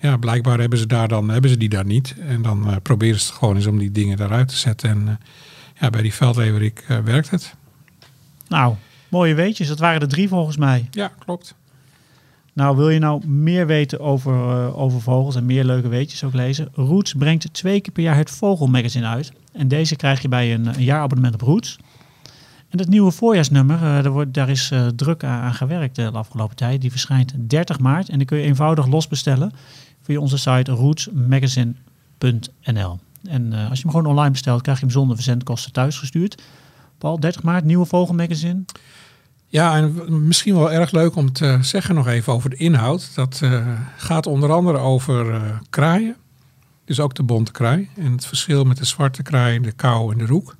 [0.00, 2.14] ja, blijkbaar hebben ze, daar dan, hebben ze die daar niet.
[2.18, 4.90] En dan proberen ze het gewoon eens om die dingen daaruit te zetten.
[4.90, 5.18] En
[5.82, 7.54] ja, bij die veldleeuwerik eh, werkt het.
[8.48, 8.74] Nou,
[9.08, 9.68] mooie weetjes.
[9.68, 10.88] Dat waren er drie volgens mij.
[10.90, 11.54] Ja, klopt.
[12.54, 16.34] Nou, wil je nou meer weten over, eh, over vogels en meer leuke weetjes ook
[16.34, 16.68] lezen?
[16.72, 19.32] Roots brengt twee keer per jaar het Vogelmagazine uit.
[19.52, 21.78] En deze krijg je bij een, een jaarabonnement op Roots.
[22.68, 26.56] En dat nieuwe voorjaarsnummer, eh, daar, wordt, daar is eh, druk aan, gewerkt de afgelopen
[26.56, 26.80] tijd.
[26.80, 29.52] Die verschijnt 30 maart en die kun je eenvoudig losbestellen
[30.02, 32.98] via onze site rootsmagazine.nl.
[33.28, 36.42] En als je hem gewoon online bestelt, krijg je hem zonder verzendkosten thuisgestuurd.
[36.98, 38.64] Paul, 30 maart, nieuwe Vogelmagazine.
[39.52, 43.14] Ja, en misschien wel erg leuk om te zeggen nog even over de inhoud.
[43.14, 46.16] Dat eh, gaat onder andere over eh, kraaien.
[46.84, 47.88] Dus ook de bonte kraai.
[47.96, 50.56] En het verschil met de zwarte kraai, de kou en de roek.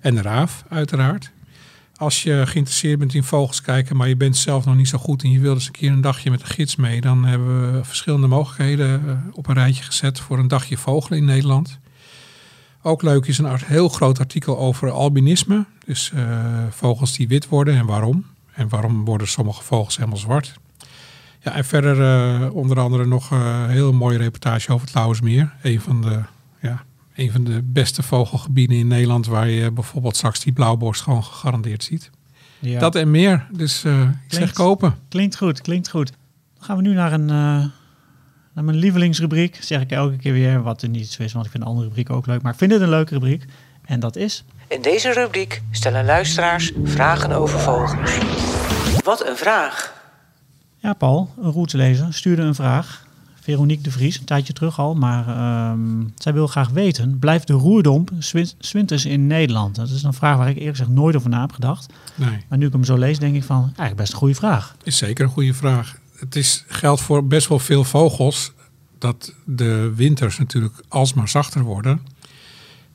[0.00, 1.30] En de raaf, uiteraard.
[1.96, 5.22] als je geïnteresseerd bent in vogels kijken, maar je bent zelf nog niet zo goed
[5.22, 7.84] en je wilt eens een keer een dagje met een gids mee, dan hebben we
[7.84, 11.78] verschillende mogelijkheden eh, op een rijtje gezet voor een dagje vogelen in Nederland.
[12.82, 15.64] Ook leuk is een heel groot artikel over albinisme.
[15.84, 18.24] Dus eh, vogels die wit worden en waarom.
[18.52, 20.58] En waarom worden sommige vogels helemaal zwart.
[21.40, 25.52] Ja, en verder eh, onder andere nog eh, een heel mooie reportage over het Lauwersmeer.
[25.62, 26.20] Een van de,
[26.60, 31.24] ja, een van de beste vogelgebieden in Nederland waar je bijvoorbeeld straks die blauwborst gewoon
[31.24, 32.10] gegarandeerd ziet.
[32.58, 32.80] Ja.
[32.80, 33.46] Dat en meer.
[33.52, 34.94] Dus eh, ik zeg kopen.
[35.08, 36.12] Klinkt goed, klinkt goed.
[36.54, 37.72] Dan gaan we nu naar, een,
[38.58, 39.58] naar mijn lievelingsrubriek.
[39.60, 41.86] Zeg ik elke keer weer, wat er niet zo is, want ik vind de andere
[41.86, 42.42] rubriek ook leuk.
[42.42, 43.44] Maar ik vind het een leuke rubriek.
[43.84, 44.44] En dat is...
[44.68, 47.92] In deze rubriek stellen luisteraars vragen over vogels.
[49.04, 49.94] Wat een vraag!
[50.76, 53.06] Ja, Paul, een routelezer, stuurde een vraag.
[53.40, 54.94] Veronique de Vries, een tijdje terug al.
[54.94, 55.80] Maar ehm,
[56.16, 59.74] zij wil graag weten, blijft de roerdomp zwin- zwinters in Nederland?
[59.74, 61.92] Dat is een vraag waar ik eerlijk gezegd nooit over na heb gedacht.
[62.14, 62.44] Nee.
[62.48, 64.76] Maar nu ik hem zo lees, denk ik van, eigenlijk best een goede vraag.
[64.82, 65.97] Is zeker een goede vraag.
[66.18, 68.52] Het is, geldt voor best wel veel vogels
[68.98, 72.00] dat de winters natuurlijk alsmaar zachter worden.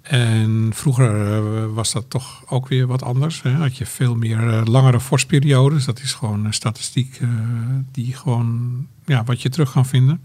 [0.02, 3.42] En vroeger eh, was dat toch ook weer wat anders.
[3.42, 3.52] Hè?
[3.52, 5.86] Had je veel meer eh, langere vorstperiodes.
[5.86, 7.30] Dat is gewoon een statistiek eh,
[7.92, 10.22] die gewoon ja, wat je terug kan vinden.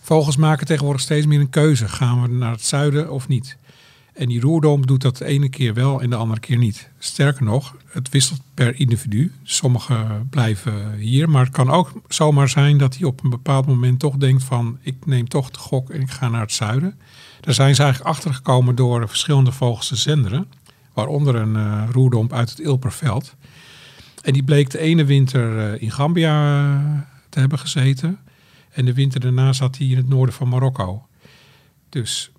[0.00, 1.88] Vogels maken tegenwoordig steeds meer een keuze.
[1.88, 3.56] Gaan we naar het zuiden of niet?
[4.16, 6.90] En die roerdom doet dat de ene keer wel en de andere keer niet.
[6.98, 9.32] Sterker nog, het wisselt per individu.
[9.42, 13.98] Sommigen blijven hier, maar het kan ook zomaar zijn dat hij op een bepaald moment
[13.98, 16.98] toch denkt van ik neem toch de gok en ik ga naar het zuiden.
[17.40, 20.48] Daar zijn ze eigenlijk achtergekomen door verschillende vogels te zenderen.
[20.92, 23.34] Waaronder een eh, roerdomp uit het Ilperveld.
[24.22, 28.18] En die bleek de ene winter eh, in Gambia eh, te hebben gezeten.
[28.70, 31.06] En de winter daarna zat hij in het noorden van Marokko.
[31.88, 32.30] Dus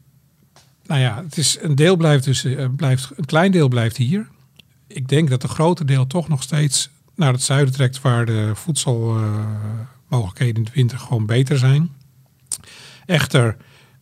[0.88, 4.28] nou ja, het is een deel blijft dus eh, blijft, een klein deel blijft hier.
[4.88, 8.52] Ik denk dat een groter deel toch nog steeds naar het zuiden trekt, waar de
[8.54, 11.90] voedselmogelijkheden in de winter gewoon beter zijn.
[13.06, 13.58] Echter,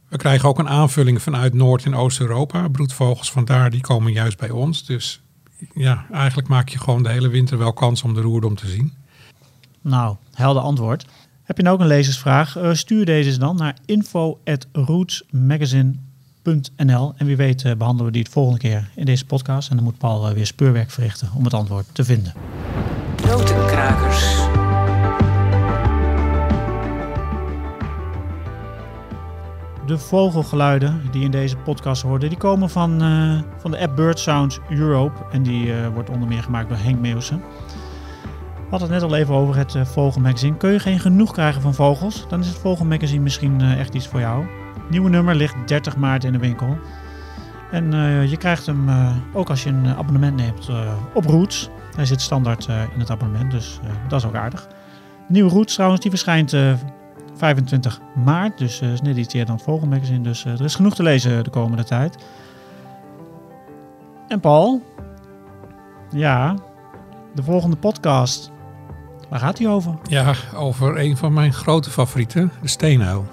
[0.09, 2.67] we krijgen ook een aanvulling vanuit Noord- en Oost-Europa.
[2.67, 4.85] Broedvogels vandaar, die komen juist bij ons.
[4.85, 5.21] Dus
[5.73, 8.93] ja, eigenlijk maak je gewoon de hele winter wel kans om de roerdom te zien.
[9.81, 11.05] Nou, helder antwoord.
[11.43, 12.55] Heb je nou ook een lezersvraag?
[12.55, 13.77] Eh, stuur deze dan naar
[16.45, 19.69] En wie weet eh, behandelen we die de volgende keer in deze podcast.
[19.69, 22.33] En dan moet Paul eh, weer speurwerk verrichten om het antwoord te vinden.
[23.27, 24.35] Notenkrakers.
[29.85, 34.19] De vogelgeluiden die in deze podcast hoorden, die komen van, eh, van de app Bird
[34.19, 35.25] Sounds Europe.
[35.31, 37.41] En die wordt onder meer gemaakt door Henk Meeuwsen.
[38.55, 40.57] We hadden het net al even over het Vogelmagazine.
[40.57, 42.25] Kun je geen genoeg krijgen van vogels?
[42.29, 44.45] Dan is het Vogelmagazine misschien echt iets voor jou.
[44.89, 46.77] Nieuwe nummer ligt 30 maart in de winkel.
[47.71, 51.69] En eh, je krijgt hem eh, ook als je een abonnement neemt eh, op Roots.
[51.95, 54.67] Hij zit standaard in het abonnement, dus dat is ook aardig.
[55.27, 56.73] De nieuwe Roots trouwens, die verschijnt eh,
[57.35, 58.57] 25 maart.
[58.57, 60.21] Dus is net iets eerder dan het Vogelmagazine.
[60.21, 62.17] Dus eh, er is genoeg te lezen de komende tijd.
[64.27, 64.81] En Paul?
[66.11, 66.55] Ja,
[67.33, 68.51] de volgende podcast.
[69.29, 69.95] Waar gaat die over?
[70.07, 73.25] Ja, over een van mijn grote favorieten, de steenuil.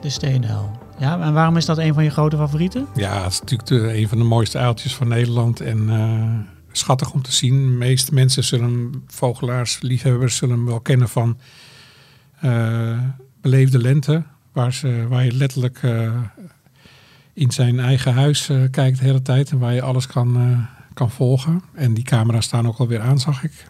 [0.00, 0.70] De steenuil.
[1.00, 2.86] Ja, en waarom is dat een van je grote favorieten?
[2.94, 5.60] Ja, het is natuurlijk een van de mooiste uiltjes van Nederland.
[5.60, 6.28] En eh,
[6.72, 7.62] schattig om te zien.
[7.62, 11.38] De meeste mensen zullen vogelaars, liefhebbers, zullen hem wel kennen van
[12.40, 12.98] eh,
[13.40, 14.22] Beleefde Lente.
[14.52, 16.12] Waar, ze, waar je letterlijk eh,
[17.32, 19.50] in zijn eigen huis kijkt de hele tijd.
[19.50, 21.62] En waar je alles kan, kan volgen.
[21.74, 23.66] En die camera's staan ook alweer aan, zag ik.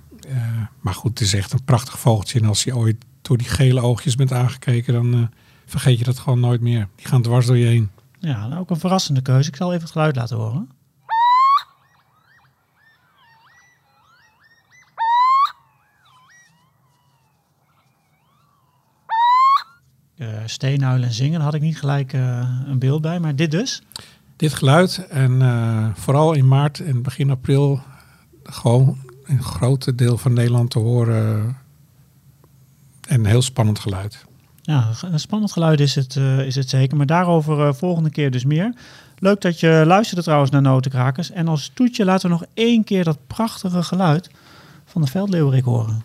[0.80, 2.40] Maar goed, het is echt een prachtig vogeltje.
[2.40, 5.30] En als je ooit door die gele oogjes bent aangekeken, dan
[5.70, 6.88] vergeet je dat gewoon nooit meer.
[6.96, 7.90] Die gaan dwars door je heen.
[8.18, 9.48] Ja, nou, ook een verrassende keuze.
[9.48, 10.70] Ik zal even het geluid laten horen.
[20.16, 23.50] Uh, steenuilen en zingen, daar had ik niet gelijk uh, een beeld bij, maar dit
[23.50, 23.82] dus.
[24.36, 27.82] Dit geluid en uh, vooral in maart en begin april
[28.42, 31.56] gewoon een groot deel van Nederland te horen.
[33.08, 34.24] En een heel spannend geluid.
[34.70, 36.96] Ja, een spannend geluid is het, uh, is het zeker.
[36.96, 38.74] Maar daarover uh, volgende keer dus meer.
[39.18, 41.30] Leuk dat je luisterde trouwens naar Notenkrakers.
[41.30, 44.30] En als toetje laten we nog één keer dat prachtige geluid
[44.84, 46.04] van de veldleeuwerik horen.